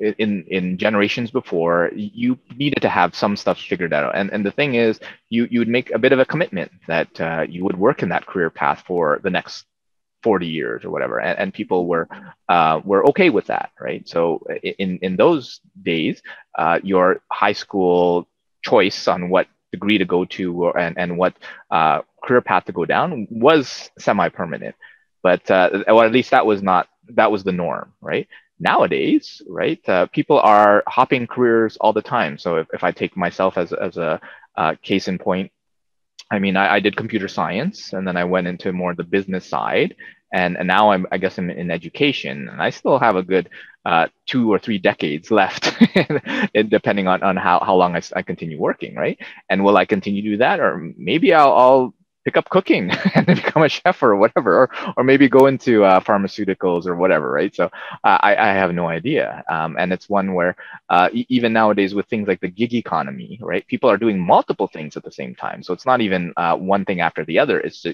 in 0.00 0.44
in 0.48 0.78
generations 0.78 1.30
before, 1.30 1.90
you 1.94 2.38
needed 2.56 2.80
to 2.82 2.88
have 2.88 3.14
some 3.14 3.36
stuff 3.36 3.58
figured 3.58 3.92
out. 3.92 4.16
And 4.16 4.30
and 4.32 4.44
the 4.44 4.50
thing 4.50 4.74
is, 4.74 5.00
you 5.30 5.46
you 5.50 5.60
would 5.60 5.68
make 5.68 5.90
a 5.90 5.98
bit 5.98 6.12
of 6.12 6.18
a 6.18 6.24
commitment 6.24 6.72
that 6.86 7.20
uh, 7.20 7.46
you 7.48 7.64
would 7.64 7.78
work 7.78 8.02
in 8.02 8.08
that 8.10 8.26
career 8.26 8.50
path 8.50 8.82
for 8.86 9.20
the 9.22 9.30
next 9.30 9.66
40 10.22 10.46
years 10.46 10.84
or 10.84 10.90
whatever, 10.90 11.20
and, 11.20 11.38
and 11.38 11.54
people 11.54 11.86
were 11.86 12.08
uh, 12.48 12.80
were 12.84 13.06
okay 13.08 13.30
with 13.30 13.46
that, 13.46 13.70
right? 13.80 14.06
So 14.08 14.40
in 14.62 14.98
in 14.98 15.16
those 15.16 15.60
days, 15.82 16.22
uh, 16.56 16.80
your 16.82 17.20
high 17.30 17.52
school 17.52 18.28
choice 18.62 19.06
on 19.08 19.28
what 19.28 19.46
degree 19.76 19.98
to 19.98 20.04
go 20.04 20.20
to 20.36 20.44
or, 20.64 20.78
and 20.84 20.94
and 21.02 21.10
what 21.20 21.34
uh, 21.70 21.98
career 22.24 22.42
path 22.50 22.64
to 22.66 22.72
go 22.72 22.84
down 22.84 23.26
was 23.30 23.90
semi-permanent 23.98 24.74
but 25.24 25.50
uh, 25.50 25.82
at 25.88 26.12
least 26.12 26.30
that 26.32 26.46
was 26.46 26.62
not 26.62 26.86
that 27.08 27.32
was 27.32 27.42
the 27.42 27.50
norm, 27.52 27.92
right? 28.02 28.28
Nowadays, 28.60 29.42
right, 29.48 29.80
uh, 29.88 30.06
people 30.06 30.38
are 30.38 30.84
hopping 30.86 31.26
careers 31.26 31.76
all 31.80 31.94
the 31.94 32.02
time. 32.02 32.38
So 32.38 32.56
if, 32.56 32.68
if 32.74 32.84
I 32.84 32.92
take 32.92 33.16
myself 33.16 33.56
as 33.56 33.72
as 33.72 33.96
a 33.96 34.20
uh, 34.56 34.74
case 34.82 35.08
in 35.08 35.18
point, 35.18 35.50
I 36.30 36.38
mean, 36.38 36.56
I, 36.56 36.74
I, 36.74 36.80
did 36.80 36.96
computer 36.96 37.26
science 37.26 37.92
and 37.92 38.06
then 38.06 38.16
I 38.16 38.24
went 38.24 38.46
into 38.46 38.72
more 38.72 38.94
the 38.94 39.02
business 39.02 39.44
side. 39.46 39.96
And, 40.34 40.58
and 40.58 40.68
now 40.68 40.90
I'm, 40.92 41.06
I 41.12 41.18
guess 41.18 41.38
I'm 41.38 41.50
in 41.50 41.70
education 41.70 42.48
and 42.50 42.60
I 42.62 42.70
still 42.70 42.98
have 42.98 43.16
a 43.16 43.22
good 43.22 43.48
uh, 43.86 44.08
two 44.26 44.52
or 44.52 44.58
three 44.58 44.78
decades 44.78 45.30
left, 45.30 45.72
depending 46.68 47.08
on, 47.08 47.22
on 47.22 47.36
how, 47.36 47.60
how 47.60 47.74
long 47.76 47.96
I, 47.96 48.02
I 48.16 48.22
continue 48.22 48.58
working, 48.60 48.96
right? 48.96 49.18
And 49.48 49.64
will 49.64 49.76
I 49.76 49.86
continue 49.86 50.22
to 50.22 50.30
do 50.30 50.36
that? 50.38 50.60
Or 50.60 50.92
maybe 50.98 51.34
I'll, 51.34 51.52
I'll 51.52 51.94
pick 52.24 52.36
up 52.38 52.48
cooking 52.50 52.90
and 53.14 53.26
become 53.26 53.62
a 53.62 53.68
chef 53.68 54.02
or 54.02 54.16
whatever, 54.16 54.62
or, 54.64 54.70
or 54.96 55.04
maybe 55.04 55.28
go 55.28 55.46
into 55.46 55.84
uh, 55.84 56.00
pharmaceuticals 56.00 56.86
or 56.86 56.96
whatever, 56.96 57.30
right? 57.30 57.54
So 57.54 57.66
uh, 57.66 58.18
I, 58.20 58.36
I 58.36 58.46
have 58.54 58.74
no 58.74 58.88
idea. 58.88 59.44
Um, 59.50 59.76
and 59.78 59.92
it's 59.92 60.08
one 60.08 60.34
where 60.34 60.56
uh, 60.88 61.10
even 61.12 61.52
nowadays 61.52 61.94
with 61.94 62.06
things 62.08 62.28
like 62.28 62.40
the 62.40 62.48
gig 62.48 62.74
economy, 62.74 63.38
right? 63.42 63.66
People 63.66 63.90
are 63.90 63.98
doing 63.98 64.18
multiple 64.18 64.68
things 64.68 64.96
at 64.96 65.04
the 65.04 65.12
same 65.12 65.34
time. 65.34 65.62
So 65.62 65.74
it's 65.74 65.86
not 65.86 66.00
even 66.00 66.32
uh, 66.36 66.56
one 66.56 66.84
thing 66.84 67.00
after 67.00 67.24
the 67.24 67.38
other. 67.38 67.60
It's 67.60 67.84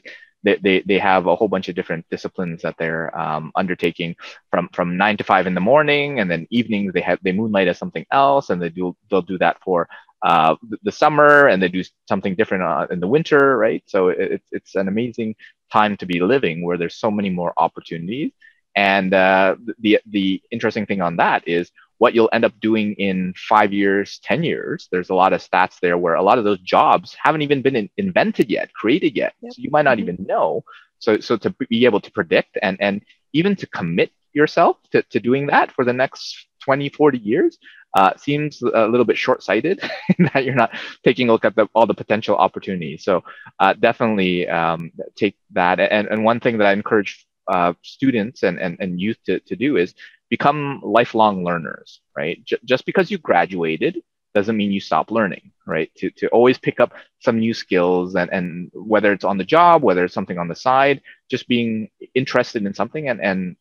they, 0.42 0.56
they, 0.56 0.80
they 0.82 0.98
have 0.98 1.26
a 1.26 1.36
whole 1.36 1.48
bunch 1.48 1.68
of 1.68 1.74
different 1.74 2.06
disciplines 2.10 2.62
that 2.62 2.76
they're 2.78 3.16
um, 3.18 3.52
undertaking 3.56 4.16
from 4.50 4.68
from 4.72 4.96
nine 4.96 5.16
to 5.16 5.24
five 5.24 5.46
in 5.46 5.54
the 5.54 5.60
morning 5.60 6.20
and 6.20 6.30
then 6.30 6.46
evenings 6.50 6.92
they 6.92 7.00
have 7.00 7.18
they 7.22 7.32
moonlight 7.32 7.68
as 7.68 7.78
something 7.78 8.06
else 8.12 8.50
and 8.50 8.60
they 8.60 8.68
do 8.68 8.96
they'll 9.10 9.22
do 9.22 9.38
that 9.38 9.56
for 9.62 9.88
uh, 10.22 10.54
the 10.82 10.92
summer 10.92 11.46
and 11.48 11.62
they 11.62 11.68
do 11.68 11.82
something 12.08 12.34
different 12.34 12.62
uh, 12.62 12.86
in 12.90 13.00
the 13.00 13.08
winter, 13.08 13.56
right? 13.56 13.82
So 13.86 14.08
it, 14.08 14.42
it's 14.52 14.74
an 14.74 14.88
amazing 14.88 15.34
time 15.72 15.96
to 15.98 16.06
be 16.06 16.20
living 16.20 16.64
where 16.64 16.76
there's 16.76 16.96
so 16.96 17.10
many 17.10 17.30
more 17.30 17.52
opportunities. 17.56 18.32
And 18.74 19.12
uh, 19.12 19.56
the 19.78 20.00
the 20.06 20.42
interesting 20.50 20.86
thing 20.86 21.00
on 21.00 21.16
that 21.16 21.46
is 21.46 21.70
what 21.98 22.14
you'll 22.14 22.30
end 22.32 22.44
up 22.44 22.58
doing 22.60 22.94
in 22.94 23.34
five 23.36 23.72
years, 23.72 24.20
ten 24.22 24.42
years. 24.42 24.88
There's 24.90 25.10
a 25.10 25.14
lot 25.14 25.32
of 25.32 25.42
stats 25.42 25.80
there 25.80 25.98
where 25.98 26.14
a 26.14 26.22
lot 26.22 26.38
of 26.38 26.44
those 26.44 26.60
jobs 26.60 27.16
haven't 27.22 27.42
even 27.42 27.62
been 27.62 27.76
in, 27.76 27.90
invented 27.96 28.50
yet, 28.50 28.72
created 28.72 29.16
yet. 29.16 29.34
Yep. 29.42 29.52
So 29.52 29.62
you 29.62 29.70
might 29.70 29.82
not 29.82 29.98
mm-hmm. 29.98 30.10
even 30.10 30.26
know. 30.26 30.64
So 30.98 31.18
so 31.20 31.36
to 31.38 31.50
be 31.68 31.84
able 31.84 32.00
to 32.00 32.10
predict 32.10 32.58
and 32.62 32.76
and 32.80 33.02
even 33.32 33.56
to 33.56 33.66
commit 33.66 34.12
yourself 34.32 34.76
to, 34.92 35.02
to 35.02 35.20
doing 35.20 35.46
that 35.48 35.72
for 35.72 35.84
the 35.84 35.92
next 35.92 36.46
20, 36.64 36.88
40 36.90 37.18
years 37.18 37.58
uh, 37.96 38.12
seems 38.16 38.62
a 38.62 38.86
little 38.86 39.04
bit 39.04 39.18
short-sighted 39.18 39.80
in 40.18 40.30
that 40.32 40.44
you're 40.44 40.54
not 40.54 40.70
taking 41.04 41.28
a 41.28 41.32
look 41.32 41.44
at 41.44 41.56
the, 41.56 41.68
all 41.74 41.86
the 41.86 41.94
potential 41.94 42.36
opportunities. 42.36 43.02
So 43.02 43.24
uh, 43.58 43.72
definitely 43.74 44.48
um, 44.48 44.92
take 45.16 45.36
that. 45.52 45.80
And, 45.80 46.06
and 46.08 46.24
one 46.24 46.40
thing 46.40 46.58
that 46.58 46.68
I 46.68 46.72
encourage 46.72 47.26
uh, 47.50 47.74
students 47.82 48.42
and, 48.42 48.58
and, 48.58 48.76
and 48.80 49.00
youth 49.00 49.18
to, 49.26 49.40
to 49.40 49.56
do 49.56 49.76
is 49.76 49.94
become 50.30 50.80
lifelong 50.84 51.44
learners, 51.44 52.00
right? 52.16 52.42
J- 52.44 52.58
just 52.64 52.86
because 52.86 53.10
you 53.10 53.18
graduated 53.18 54.00
doesn't 54.34 54.56
mean 54.56 54.70
you 54.70 54.80
stop 54.80 55.10
learning, 55.10 55.50
right? 55.66 55.90
To, 55.96 56.10
to 56.12 56.28
always 56.28 56.58
pick 56.58 56.78
up 56.78 56.92
some 57.18 57.38
new 57.38 57.52
skills 57.52 58.14
and, 58.14 58.30
and 58.30 58.70
whether 58.72 59.12
it's 59.12 59.24
on 59.24 59.38
the 59.38 59.44
job, 59.44 59.82
whether 59.82 60.04
it's 60.04 60.14
something 60.14 60.38
on 60.38 60.48
the 60.48 60.54
side, 60.54 61.02
just 61.28 61.48
being 61.48 61.90
interested 62.14 62.64
in 62.64 62.72
something 62.72 63.08
and, 63.08 63.20
and 63.20 63.56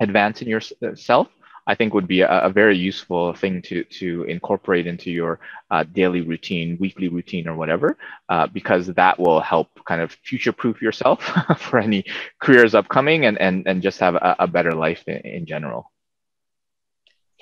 advancing 0.00 0.48
yourself 0.48 1.28
I 1.68 1.74
think 1.74 1.92
would 1.92 2.08
be 2.08 2.22
a, 2.22 2.40
a 2.46 2.50
very 2.50 2.76
useful 2.76 3.34
thing 3.34 3.60
to 3.62 3.84
to 4.00 4.24
incorporate 4.24 4.86
into 4.86 5.10
your 5.10 5.38
uh, 5.70 5.84
daily 5.84 6.22
routine, 6.22 6.78
weekly 6.80 7.08
routine, 7.08 7.46
or 7.46 7.54
whatever, 7.54 7.98
uh, 8.30 8.46
because 8.46 8.86
that 8.86 9.20
will 9.20 9.40
help 9.40 9.68
kind 9.84 10.00
of 10.00 10.10
future-proof 10.24 10.80
yourself 10.80 11.22
for 11.58 11.78
any 11.78 12.04
careers 12.40 12.74
upcoming, 12.74 13.26
and 13.26 13.38
and 13.38 13.68
and 13.68 13.82
just 13.82 14.00
have 14.00 14.14
a, 14.14 14.36
a 14.40 14.46
better 14.46 14.72
life 14.72 15.04
in, 15.06 15.18
in 15.18 15.46
general. 15.46 15.92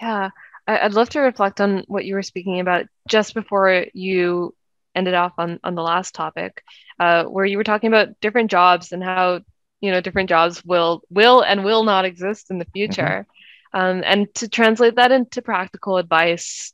Yeah, 0.02 0.30
I'd 0.66 0.94
love 0.94 1.10
to 1.10 1.20
reflect 1.20 1.60
on 1.60 1.84
what 1.86 2.04
you 2.04 2.14
were 2.14 2.22
speaking 2.22 2.58
about 2.58 2.86
just 3.08 3.32
before 3.32 3.86
you 3.94 4.54
ended 4.96 5.14
off 5.14 5.34
on 5.38 5.60
on 5.62 5.76
the 5.76 5.82
last 5.82 6.14
topic, 6.16 6.64
uh, 6.98 7.24
where 7.24 7.44
you 7.44 7.58
were 7.58 7.64
talking 7.64 7.88
about 7.88 8.20
different 8.20 8.50
jobs 8.50 8.90
and 8.90 9.04
how 9.04 9.40
you 9.80 9.92
know 9.92 10.00
different 10.00 10.28
jobs 10.28 10.64
will 10.64 11.02
will 11.10 11.42
and 11.42 11.64
will 11.64 11.84
not 11.84 12.04
exist 12.04 12.50
in 12.50 12.58
the 12.58 12.66
future. 12.74 13.02
Mm-hmm. 13.02 13.30
Um, 13.72 14.02
and 14.04 14.32
to 14.36 14.48
translate 14.48 14.96
that 14.96 15.12
into 15.12 15.42
practical 15.42 15.98
advice 15.98 16.72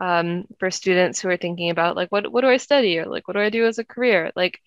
um, 0.00 0.44
for 0.58 0.70
students 0.70 1.20
who 1.20 1.28
are 1.28 1.36
thinking 1.36 1.70
about 1.70 1.96
like 1.96 2.10
what, 2.10 2.30
what 2.30 2.40
do 2.40 2.48
I 2.48 2.56
study 2.56 2.98
or 2.98 3.06
like 3.06 3.28
what 3.28 3.34
do 3.34 3.40
I 3.40 3.50
do 3.50 3.66
as 3.66 3.78
a 3.78 3.84
career? 3.84 4.32
Like 4.34 4.60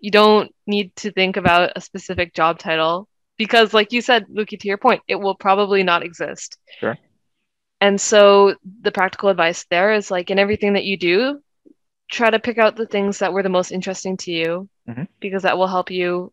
you 0.00 0.10
don't 0.10 0.52
need 0.66 0.94
to 0.96 1.12
think 1.12 1.36
about 1.36 1.72
a 1.76 1.80
specific 1.80 2.34
job 2.34 2.58
title 2.58 3.08
because 3.38 3.72
like 3.72 3.92
you 3.92 4.00
said, 4.00 4.26
Luki, 4.26 4.58
to 4.58 4.68
your 4.68 4.78
point, 4.78 5.02
it 5.08 5.16
will 5.16 5.36
probably 5.36 5.82
not 5.82 6.02
exist. 6.02 6.58
Sure. 6.80 6.98
And 7.80 8.00
so 8.00 8.54
the 8.80 8.92
practical 8.92 9.28
advice 9.28 9.64
there 9.70 9.92
is 9.92 10.10
like 10.10 10.30
in 10.30 10.38
everything 10.38 10.74
that 10.74 10.84
you 10.84 10.96
do, 10.96 11.40
try 12.10 12.30
to 12.30 12.38
pick 12.38 12.58
out 12.58 12.76
the 12.76 12.86
things 12.86 13.18
that 13.18 13.32
were 13.32 13.42
the 13.42 13.48
most 13.48 13.72
interesting 13.72 14.16
to 14.18 14.30
you 14.30 14.68
mm-hmm. 14.88 15.04
because 15.20 15.42
that 15.42 15.56
will 15.56 15.66
help 15.66 15.90
you 15.90 16.32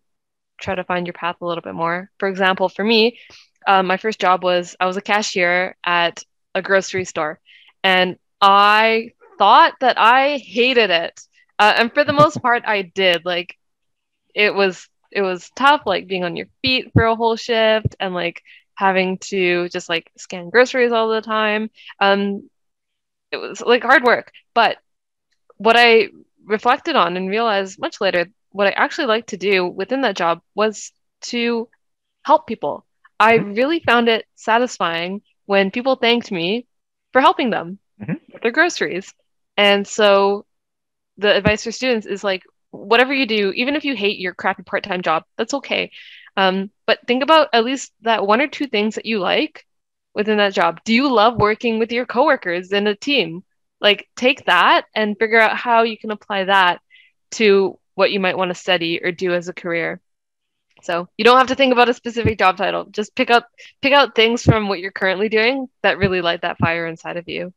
try 0.60 0.76
to 0.76 0.84
find 0.84 1.08
your 1.08 1.14
path 1.14 1.38
a 1.42 1.46
little 1.46 1.62
bit 1.62 1.74
more. 1.74 2.12
For 2.20 2.28
example, 2.28 2.70
for 2.70 2.84
me, 2.84 3.20
um, 3.68 3.88
my 3.88 3.98
first 3.98 4.20
job 4.20 4.44
was 4.44 4.76
I 4.80 4.86
was 4.86 4.98
a 4.98 5.02
cashier 5.02 5.76
at 5.86 6.24
a 6.56 6.62
grocery 6.62 7.06
store, 7.06 7.40
and 7.84 8.18
I 8.42 9.12
thought 9.38 9.74
that 9.82 9.98
I 9.98 10.38
hated 10.38 10.90
it. 10.90 11.20
Uh, 11.58 11.74
and 11.78 11.94
for 11.94 12.04
the 12.04 12.14
most 12.14 12.42
part, 12.42 12.64
I 12.66 12.84
did. 12.84 13.26
Like, 13.26 13.58
it 14.36 14.54
was 14.54 14.88
it 15.12 15.22
was 15.22 15.50
tough, 15.56 15.84
like 15.86 16.08
being 16.08 16.24
on 16.24 16.36
your 16.36 16.48
feet 16.62 16.92
for 16.94 17.04
a 17.04 17.16
whole 17.16 17.36
shift, 17.36 17.96
and 18.00 18.14
like 18.14 18.44
having 18.76 19.18
to 19.20 19.68
just 19.70 19.90
like 19.90 20.10
scan 20.18 20.50
groceries 20.50 20.92
all 20.92 21.10
the 21.10 21.22
time. 21.22 21.70
Um, 22.00 22.50
it 23.32 23.38
was 23.38 23.62
like 23.62 23.84
hard 23.84 24.04
work. 24.04 24.32
But 24.54 24.78
what 25.58 25.76
I 25.78 26.10
reflected 26.46 26.96
on 26.96 27.18
and 27.18 27.30
realized 27.30 27.80
much 27.80 28.02
later, 28.02 28.28
what 28.52 28.68
I 28.68 28.72
actually 28.72 29.08
liked 29.08 29.30
to 29.30 29.38
do 29.38 29.68
within 29.68 30.02
that 30.02 30.18
job 30.18 30.42
was 30.56 30.92
to 31.24 31.70
help 32.24 32.48
people 32.48 32.86
I 33.20 33.38
mm-hmm. 33.38 33.54
really 33.54 33.80
found 33.80 34.10
it 34.10 34.26
satisfying 34.36 35.22
when 35.46 35.72
people 35.72 35.96
thanked 35.96 36.32
me 36.32 36.68
for 37.12 37.22
helping 37.22 37.50
them 37.50 37.80
mm-hmm. 38.02 38.14
with 38.32 38.42
their 38.42 38.52
groceries. 38.52 39.14
And 39.58 39.86
so 39.88 40.46
the 41.18 41.36
advice 41.36 41.64
for 41.64 41.72
students 41.72 42.08
is 42.08 42.24
like, 42.24 42.44
whatever 42.72 43.14
you 43.14 43.26
do, 43.26 43.52
even 43.52 43.76
if 43.76 43.84
you 43.84 43.96
hate 43.96 44.20
your 44.20 44.34
crappy 44.34 44.64
part 44.64 44.84
time 44.84 45.02
job, 45.02 45.24
that's 45.38 45.56
okay. 45.56 45.92
Um, 46.38 46.72
but 46.86 47.00
think 47.08 47.24
about 47.24 47.50
at 47.52 47.66
least 47.66 47.92
that 48.02 48.26
one 48.26 48.42
or 48.42 48.48
two 48.48 48.68
things 48.68 48.96
that 48.96 49.06
you 49.06 49.20
like 49.20 49.66
within 50.14 50.38
that 50.38 50.54
job. 50.54 50.80
Do 50.86 50.94
you 50.94 51.12
love 51.12 51.36
working 51.38 51.80
with 51.80 51.92
your 51.92 52.06
coworkers 52.06 52.72
in 52.72 52.88
a 52.88 52.96
team? 52.96 53.44
Like, 53.82 54.08
take 54.16 54.46
that 54.46 54.86
and 54.94 55.18
figure 55.18 55.40
out 55.40 55.58
how 55.58 55.84
you 55.84 55.98
can 55.98 56.12
apply 56.12 56.46
that 56.46 56.82
to 57.32 57.80
what 57.96 58.12
you 58.12 58.20
might 58.20 58.38
want 58.38 58.50
to 58.50 58.56
study 58.56 59.02
or 59.04 59.12
do 59.12 59.34
as 59.34 59.48
a 59.48 59.54
career. 59.54 60.00
So 60.82 61.08
you 61.18 61.26
don't 61.26 61.38
have 61.38 61.48
to 61.48 61.56
think 61.56 61.74
about 61.74 61.90
a 61.90 61.94
specific 61.94 62.38
job 62.38 62.58
title. 62.58 62.86
Just 62.86 63.16
pick 63.16 63.30
up 63.30 63.48
pick 63.82 63.94
out 63.94 64.16
things 64.16 64.44
from 64.44 64.68
what 64.68 64.80
you're 64.80 64.92
currently 64.92 65.30
doing 65.30 65.68
that 65.84 65.98
really 65.98 66.22
light 66.22 66.42
that 66.42 66.58
fire 66.58 66.88
inside 66.88 67.18
of 67.18 67.28
you. 67.28 67.54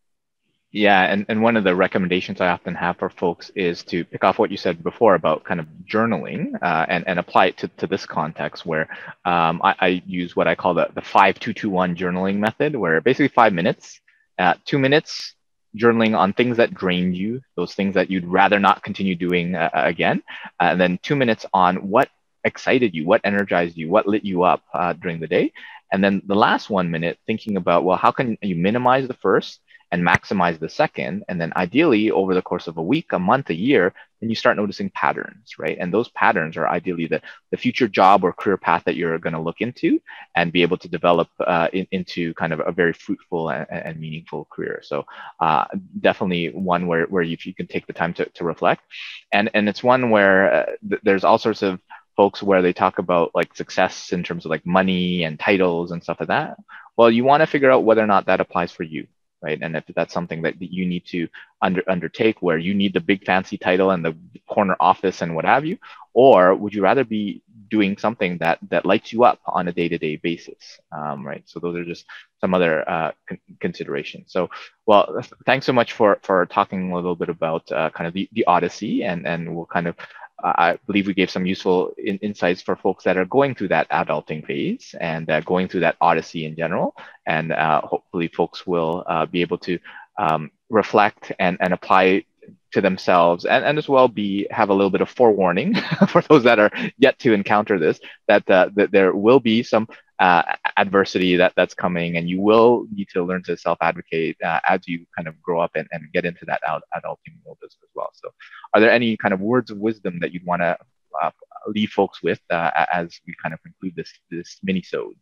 Yeah, 0.75 1.03
and, 1.03 1.27
and 1.29 1.43
one 1.43 1.59
of 1.59 1.65
the 1.65 1.77
recommendations 1.77 2.41
I 2.41 2.49
often 2.49 2.75
have 2.77 2.97
for 2.97 3.11
folks 3.11 3.51
is 3.55 3.83
to 3.85 4.07
pick 4.07 4.25
off 4.25 4.39
what 4.39 4.51
you 4.51 4.57
said 4.57 4.83
before 4.83 5.15
about 5.15 5.45
kind 5.45 5.61
of 5.61 5.67
journaling 5.87 6.55
uh, 6.63 6.87
and, 6.89 7.07
and 7.07 7.19
apply 7.19 7.47
it 7.49 7.59
to, 7.59 7.69
to 7.69 7.87
this 7.87 8.07
context 8.07 8.65
where 8.65 8.89
um, 9.27 9.61
I, 9.63 9.75
I, 9.79 10.03
use 10.07 10.35
what 10.35 10.49
I 10.49 10.55
call 10.55 10.73
the, 10.73 10.89
the 10.95 11.03
5221 11.03 11.95
journaling 11.95 12.39
method, 12.39 12.75
where 12.75 13.03
basically 13.03 13.29
five 13.29 13.53
minutes, 13.53 14.01
uh, 14.39 14.55
two 14.65 14.79
minutes 14.79 15.35
journaling 15.77 16.17
on 16.17 16.33
things 16.33 16.57
that 16.57 16.73
drained 16.73 17.17
you, 17.17 17.43
those 17.55 17.75
things 17.75 17.95
that 17.95 18.11
you'd 18.11 18.27
rather 18.27 18.59
not 18.59 18.83
continue 18.83 19.15
doing 19.15 19.55
uh, 19.55 19.69
again, 19.75 20.23
and 20.59 20.81
then 20.81 20.99
two 21.03 21.17
minutes 21.17 21.45
on 21.53 21.77
what 21.89 22.09
excited 22.45 22.95
you, 22.95 23.05
what 23.07 23.21
energized 23.25 23.77
you, 23.77 23.89
what 23.89 24.07
lit 24.07 24.25
you 24.25 24.43
up 24.43 24.63
uh, 24.75 24.93
during 24.95 25.21
the 25.21 25.27
day. 25.27 25.53
And 25.93 26.03
then 26.03 26.23
the 26.27 26.35
last 26.35 26.71
one 26.71 26.91
minute, 26.91 27.19
thinking 27.27 27.57
about, 27.57 27.85
well, 27.85 27.99
how 27.99 28.11
can 28.11 28.39
you 28.41 28.57
minimize 28.57 29.07
the 29.07 29.15
first 29.15 29.61
and 29.93 30.03
maximize 30.03 30.59
the 30.59 30.71
second. 30.71 31.23
And 31.29 31.39
then 31.39 31.53
ideally, 31.55 32.11
over 32.11 32.35
the 32.35 32.41
course 32.41 32.67
of 32.67 32.79
a 32.79 32.83
week, 32.83 33.13
a 33.13 33.19
month, 33.19 33.51
a 33.51 33.55
year, 33.55 33.93
then 34.21 34.31
you 34.31 34.35
start 34.35 34.57
noticing 34.57 34.89
patterns, 34.89 35.59
right? 35.59 35.77
And 35.79 35.93
those 35.93 36.09
patterns 36.09 36.57
are 36.57 36.67
ideally 36.67 37.07
the, 37.07 37.21
the 37.51 37.59
future 37.59 37.89
job 37.89 38.25
or 38.25 38.33
career 38.33 38.57
path 38.57 38.85
that 38.87 38.97
you're 38.97 39.19
going 39.19 39.35
to 39.35 39.41
look 39.41 39.61
into 39.61 40.01
and 40.35 40.51
be 40.51 40.63
able 40.63 40.79
to 40.79 40.89
develop 40.89 41.29
uh, 41.47 41.69
in, 41.75 41.87
into 41.91 42.33
kind 42.35 42.55
of 42.55 42.63
a 42.65 42.73
very 42.73 42.95
fruitful 42.95 43.51
and, 43.51 43.67
and 43.71 44.01
meaningful 44.01 44.49
career. 44.51 44.81
So 44.83 45.05
uh, 45.41 45.67
definitely 46.01 46.49
one 46.49 46.87
where, 46.87 47.05
where 47.05 47.23
you, 47.23 47.37
you, 47.43 47.55
can 47.55 47.67
take 47.67 47.87
the 47.87 47.93
time 47.93 48.15
to, 48.15 48.25
to 48.25 48.45
reflect. 48.45 48.83
And, 49.31 49.51
and 49.53 49.69
it's 49.69 49.83
one 49.83 50.09
where 50.09 50.55
uh, 50.55 50.67
th- 50.89 51.03
there's 51.05 51.25
all 51.25 51.39
sorts 51.39 51.61
of 51.61 51.81
folks 52.17 52.43
where 52.43 52.63
they 52.63 52.73
talk 52.73 52.99
about 52.99 53.31
like 53.35 53.55
success 53.57 54.13
in 54.13 54.23
terms 54.23 54.45
of 54.45 54.51
like 54.51 54.67
money 54.67 55.25
and 55.25 55.39
titles 55.39 55.91
and 55.91 56.03
stuff 56.03 56.19
like 56.21 56.29
that. 56.29 56.57
Well, 56.97 57.11
you 57.11 57.25
want 57.25 57.41
to 57.41 57.47
figure 57.47 57.71
out 57.71 57.85
whether 57.85 58.03
or 58.03 58.07
not 58.07 58.27
that 58.27 58.41
applies 58.41 58.71
for 58.71 58.83
you, 58.83 59.07
right? 59.41 59.59
And 59.61 59.77
if 59.77 59.85
that's 59.95 60.13
something 60.13 60.43
that 60.43 60.61
you 60.61 60.87
need 60.87 61.07
to 61.07 61.29
under, 61.63 61.83
undertake 61.89 62.43
where 62.43 62.59
you 62.59 62.75
need 62.75 62.93
the 62.93 63.01
big 63.01 63.25
fancy 63.25 63.57
title 63.57 63.91
and 63.91 64.05
the 64.05 64.15
corner 64.47 64.77
office 64.79 65.23
and 65.23 65.35
what 65.35 65.45
have 65.45 65.65
you, 65.65 65.79
or 66.13 66.55
would 66.55 66.75
you 66.75 66.83
rather 66.83 67.05
be 67.05 67.43
doing 67.71 67.97
something 67.97 68.37
that 68.37 68.59
that 68.69 68.85
lights 68.85 69.15
you 69.15 69.25
up 69.25 69.41
on 69.47 69.67
a 69.67 69.73
day-to-day 69.73 70.17
basis, 70.17 70.79
um, 70.93 71.27
right? 71.27 71.43
So 71.47 71.59
those 71.59 71.75
are 71.77 71.85
just 71.85 72.05
some 72.39 72.53
other 72.53 72.87
uh, 72.87 73.13
con- 73.27 73.41
considerations. 73.61 74.31
So, 74.31 74.51
well, 74.85 75.23
thanks 75.47 75.65
so 75.65 75.73
much 75.73 75.95
for 75.95 76.19
for 76.23 76.45
talking 76.45 76.93
a 76.93 76.95
little 76.95 77.17
bit 77.17 77.31
about 77.31 77.73
uh, 77.73 77.89
kind 77.89 78.07
of 78.07 78.13
the, 78.13 78.29
the 78.33 78.45
Odyssey, 78.45 79.05
and 79.05 79.27
and 79.27 79.57
we'll 79.57 79.65
kind 79.65 79.87
of 79.87 79.97
I 80.43 80.79
believe 80.87 81.07
we 81.07 81.15
gave 81.15 81.31
some 81.31 81.47
useful 81.47 81.93
in, 81.99 82.19
insights 82.19 82.63
for 82.63 82.77
folks 82.77 83.05
that 83.05 83.17
are 83.17 83.25
going 83.25 83.55
through 83.55 83.69
that 83.69 83.89
adulting 83.91 84.45
phase 84.45 84.95
and 85.01 85.31
uh, 85.31 85.41
going 85.41 85.69
through 85.69 85.81
that 85.81 85.97
odyssey 86.01 86.45
in 86.45 86.57
general. 86.57 86.95
And 87.27 87.53
uh, 87.53 87.81
hopefully, 87.83 88.29
folks 88.29 88.67
will 88.67 89.05
uh, 89.07 89.27
be 89.27 89.41
able 89.41 89.59
to 89.59 89.79
um, 90.19 90.51
reflect 90.69 91.33
and, 91.39 91.57
and 91.61 91.73
apply 91.73 92.25
to 92.73 92.81
themselves 92.81 93.45
and, 93.45 93.65
and 93.65 93.79
as 93.79 93.89
well 93.89 94.09
be 94.09 94.47
have 94.51 94.71
a 94.71 94.75
little 94.75 94.91
bit 94.91 95.01
of 95.01 95.09
forewarning 95.09 95.75
for 96.09 96.23
those 96.23 96.45
that 96.45 96.59
are 96.59 96.71
yet 96.99 97.19
to 97.19 97.33
encounter 97.33 97.79
this 97.79 98.01
that, 98.29 98.49
uh, 98.51 98.69
that 98.75 98.91
there 98.91 99.15
will 99.15 99.41
be 99.41 99.63
some 99.63 99.87
uh, 100.19 100.43
adversity 100.77 101.37
that 101.37 101.53
that's 101.57 101.75
coming 101.75 102.17
and 102.17 102.29
you 102.29 102.41
will 102.41 102.87
need 102.93 103.09
to 103.09 103.25
learn 103.25 103.43
to 103.43 103.57
self-advocate 103.57 104.37
uh, 104.45 104.61
as 104.69 104.81
you 104.87 105.05
kind 105.17 105.27
of 105.27 105.41
grow 105.43 105.61
up 105.61 105.73
and, 105.75 105.89
and 105.93 106.13
get 106.13 106.25
into 106.25 106.45
that 106.45 106.61
ad- 106.67 106.83
adulting 106.97 107.35
world 107.45 107.59
as, 107.65 107.77
as, 107.83 107.89
well. 107.95 108.11
So 108.15 108.29
are 108.75 108.81
there 108.81 108.91
any 108.91 109.17
kind 109.17 109.35
of 109.35 109.41
words 109.41 109.71
of 109.71 109.79
wisdom 109.79 110.21
that 110.21 110.33
you'd 110.33 110.47
want 110.47 110.63
to 110.63 110.79
uh, 111.23 111.31
leave 111.67 111.91
folks 111.91 112.23
with 112.23 112.41
uh, 112.51 112.71
as 112.93 113.19
we 113.27 113.35
kind 113.43 113.53
of 113.53 113.63
conclude 113.63 113.95
this 113.95 114.13
this 114.31 114.59
mini 114.63 114.81
sodes 114.81 115.17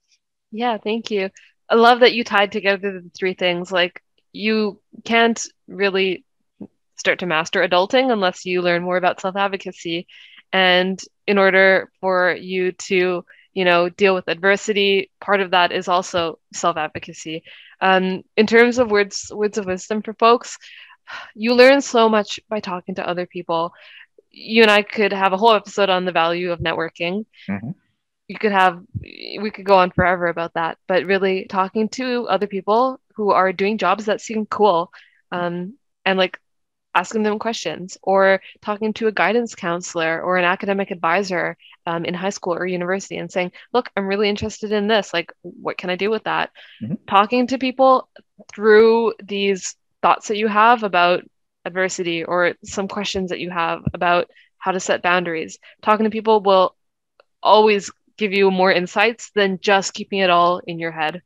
yeah 0.53 0.79
thank 0.79 1.11
you. 1.11 1.31
I 1.69 1.77
love 1.77 2.01
that 2.01 2.15
you 2.15 2.25
tied 2.25 2.53
together 2.53 3.01
the 3.01 3.11
three 3.17 3.35
things. 3.35 3.71
Like 3.71 4.03
you 4.33 4.81
can't 5.05 5.41
really 5.69 6.25
start 7.01 7.19
to 7.21 7.27
master 7.27 7.67
adulting 7.67 8.13
unless 8.13 8.45
you 8.45 8.63
learn 8.63 8.83
more 8.83 8.97
about 8.97 9.21
self-advocacy. 9.21 10.07
And 10.53 11.01
in 11.27 11.39
order 11.39 11.91
for 12.01 12.33
you 12.33 12.73
to 12.73 13.25
you 13.53 13.65
know 13.65 13.89
deal 13.89 14.15
with 14.15 14.29
adversity 14.29 15.11
part 15.21 15.41
of 15.41 15.51
that 15.51 15.73
is 15.73 15.89
also 15.89 16.39
self-advocacy. 16.55 17.43
Um, 17.81 18.23
in 18.37 18.47
terms 18.47 18.79
of 18.79 18.91
words 18.91 19.33
words 19.35 19.59
of 19.59 19.67
wisdom 19.67 20.03
for 20.03 20.15
folks 20.15 20.59
you 21.35 21.55
learn 21.55 21.81
so 21.81 22.09
much 22.09 22.41
by 22.49 22.61
talking 22.61 22.95
to 22.97 23.09
other 23.09 23.27
people. 23.27 23.73
You 24.31 24.63
and 24.63 24.71
i 24.71 24.83
could 24.83 25.13
have 25.13 25.33
a 25.33 25.37
whole 25.37 25.53
episode 25.53 25.91
on 25.91 26.05
the 26.05 26.13
value 26.13 26.53
of 26.53 26.61
networking. 26.61 27.27
Mm-hmm. 27.49 27.71
you 28.29 28.39
could 28.39 28.53
have 28.53 28.81
we 29.43 29.51
could 29.51 29.65
go 29.65 29.77
on 29.77 29.91
forever 29.91 30.29
about 30.29 30.55
that 30.55 30.79
but 30.87 31.05
really 31.05 31.47
talking 31.49 31.89
to 31.89 32.29
other 32.29 32.47
people 32.47 33.01
who 33.17 33.33
are 33.33 33.53
doing 33.53 33.77
jobs 33.77 34.05
that 34.05 34.21
seem 34.21 34.47
cool 34.47 34.93
um, 35.33 35.75
and 36.05 36.17
like 36.17 36.39
asking 36.95 37.23
them 37.23 37.39
questions 37.39 37.97
or 38.03 38.41
talking 38.61 38.93
to 38.93 39.07
a 39.07 39.13
guidance 39.13 39.55
counselor 39.55 40.21
or 40.23 40.37
an 40.37 40.45
academic 40.45 40.91
advisor 40.91 41.57
um, 41.87 42.05
in 42.05 42.15
high 42.15 42.31
school 42.31 42.55
or 42.55 42.67
university 42.67 43.17
and 43.17 43.31
saying 43.31 43.53
look 43.73 43.89
i'm 43.97 44.07
really 44.07 44.29
interested 44.29 44.73
in 44.73 44.89
this. 44.89 45.13
Like 45.13 45.33
what 45.43 45.79
can 45.79 45.91
i 45.91 45.97
do 45.97 46.11
with 46.11 46.25
that? 46.25 46.51
Mm-hmm. 46.83 46.95
talking 47.07 47.47
to 47.49 47.59
people 47.59 48.09
through 48.53 49.15
these 49.23 49.77
thoughts 50.03 50.29
that 50.29 50.37
you 50.37 50.49
have 50.49 50.83
about 50.83 51.23
adversity 51.65 52.25
or 52.25 52.55
some 52.65 52.89
questions 52.89 53.31
that 53.31 53.41
you 53.41 53.51
have 53.51 53.83
about 53.93 54.31
how 54.59 54.73
to 54.73 54.81
set 54.81 55.03
boundaries. 55.03 55.59
Talking 55.83 56.05
to 56.05 56.11
people 56.11 56.41
will 56.41 56.75
always 57.43 57.91
give 58.17 58.33
you 58.33 58.51
more 58.51 58.73
insights 58.73 59.31
than 59.35 59.59
just 59.61 59.95
keeping 59.95 60.19
it 60.19 60.31
all 60.31 60.59
in 60.67 60.79
your 60.79 60.91
head 60.91 61.23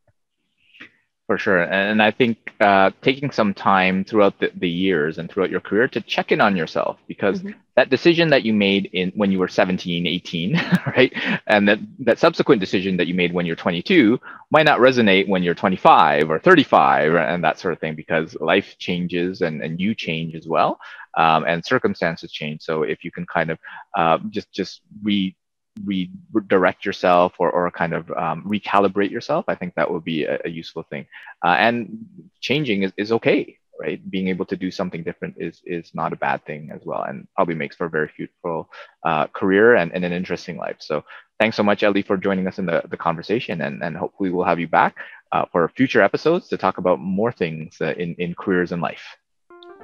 for 1.27 1.39
sure. 1.39 1.63
And 1.63 2.03
I 2.03 2.11
think 2.11 2.53
uh, 2.61 2.91
taking 3.01 3.31
some 3.31 3.55
time 3.55 4.05
throughout 4.05 4.39
the, 4.41 4.51
the, 4.57 4.69
years 4.69 5.17
and 5.17 5.31
throughout 5.31 5.51
your 5.51 5.61
career 5.61 5.89
to 5.89 6.01
check 6.03 6.33
in 6.33 6.41
on 6.41 6.55
yourself 6.55 6.99
because 7.09 7.41
mm-hmm. 7.41 7.59
that 7.77 7.89
decision 7.89 8.29
that 8.29 8.45
you 8.45 8.53
made 8.53 8.91
in 8.93 9.11
when 9.15 9.33
you 9.33 9.39
were 9.39 9.49
17, 9.49 10.07
18, 10.07 10.53
right? 10.87 11.13
And 11.47 11.67
that, 11.67 11.79
that 12.01 12.19
subsequent 12.19 12.61
decision 12.61 12.99
that 12.99 13.07
you 13.07 13.15
made 13.15 13.33
when 13.33 13.47
you're 13.47 13.57
22 13.57 14.21
might 14.51 14.67
not 14.67 14.81
resonate 14.81 15.27
when 15.27 15.43
you're 15.43 15.55
25 15.55 16.31
or 16.31 16.39
35 16.39 17.15
and 17.15 17.43
that 17.43 17.59
sort 17.59 17.73
of 17.73 17.81
thing 17.81 17.95
because 17.95 18.37
life 18.41 18.77
changes 18.79 19.41
and, 19.41 19.63
and 19.63 19.81
you 19.81 19.95
change 19.95 20.35
as 20.35 20.47
well. 20.47 20.79
Um, 21.17 21.45
and 21.47 21.65
circumstances 21.65 22.33
change. 22.33 22.63
So 22.63 22.83
if 22.83 23.05
you 23.05 23.13
can 23.13 23.25
kind 23.25 23.51
of 23.51 23.59
uh, 23.97 24.19
just 24.31 24.53
just 24.53 24.81
re 25.03 25.37
redirect 25.85 26.85
yourself 26.85 27.35
or, 27.39 27.51
or 27.51 27.71
kind 27.71 27.95
of 27.95 28.11
um, 28.13 28.45
recalibrate 28.47 29.11
yourself, 29.11 29.47
I 29.49 29.55
think 29.55 29.75
that 29.75 29.91
would 29.91 30.05
be 30.05 30.25
a, 30.25 30.39
a 30.45 30.49
useful 30.49 30.85
thing. 30.85 31.07
Uh, 31.45 31.57
and 31.59 32.05
changing 32.41 32.83
is, 32.85 32.93
is 32.97 33.13
okay, 33.13 33.59
right? 33.81 33.99
Being 34.11 34.29
able 34.29 34.47
to 34.47 34.57
do 34.57 34.71
something 34.71 35.03
different 35.03 35.35
is, 35.39 35.61
is 35.65 35.91
not 35.95 36.13
a 36.13 36.17
bad 36.17 36.45
thing 36.45 36.71
as 36.73 36.83
well, 36.85 37.03
and 37.03 37.27
probably 37.35 37.55
makes 37.55 37.77
for 37.77 37.87
a 37.87 37.91
very 37.91 38.09
fruitful 38.17 38.71
uh, 39.05 39.27
career 39.29 39.75
and, 39.75 39.93
and 39.93 40.05
an 40.05 40.13
interesting 40.13 40.57
life. 40.57 40.77
So 40.79 41.05
thanks 41.41 41.57
so 41.57 41.63
much, 41.63 41.83
Ellie, 41.83 42.03
for 42.03 42.17
joining 42.17 42.47
us 42.47 42.59
in 42.59 42.67
the, 42.67 42.83
the 42.89 42.97
conversation, 42.97 43.61
and, 43.63 43.83
and 43.83 43.97
hopefully 43.97 44.31
we'll 44.31 44.45
have 44.47 44.61
you 44.61 44.69
back 44.69 44.97
uh, 45.33 45.45
for 45.51 45.69
future 45.77 46.03
episodes 46.03 46.49
to 46.49 46.57
talk 46.57 46.79
about 46.79 47.01
more 47.01 47.33
things 47.33 47.79
uh, 47.81 47.95
in, 47.97 48.15
in 48.19 48.35
careers 48.35 48.71
and 48.71 48.81
life. 48.81 49.05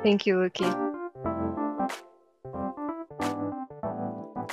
Thank 0.02 0.24
you, 0.24 0.36
Luki. 0.36 0.89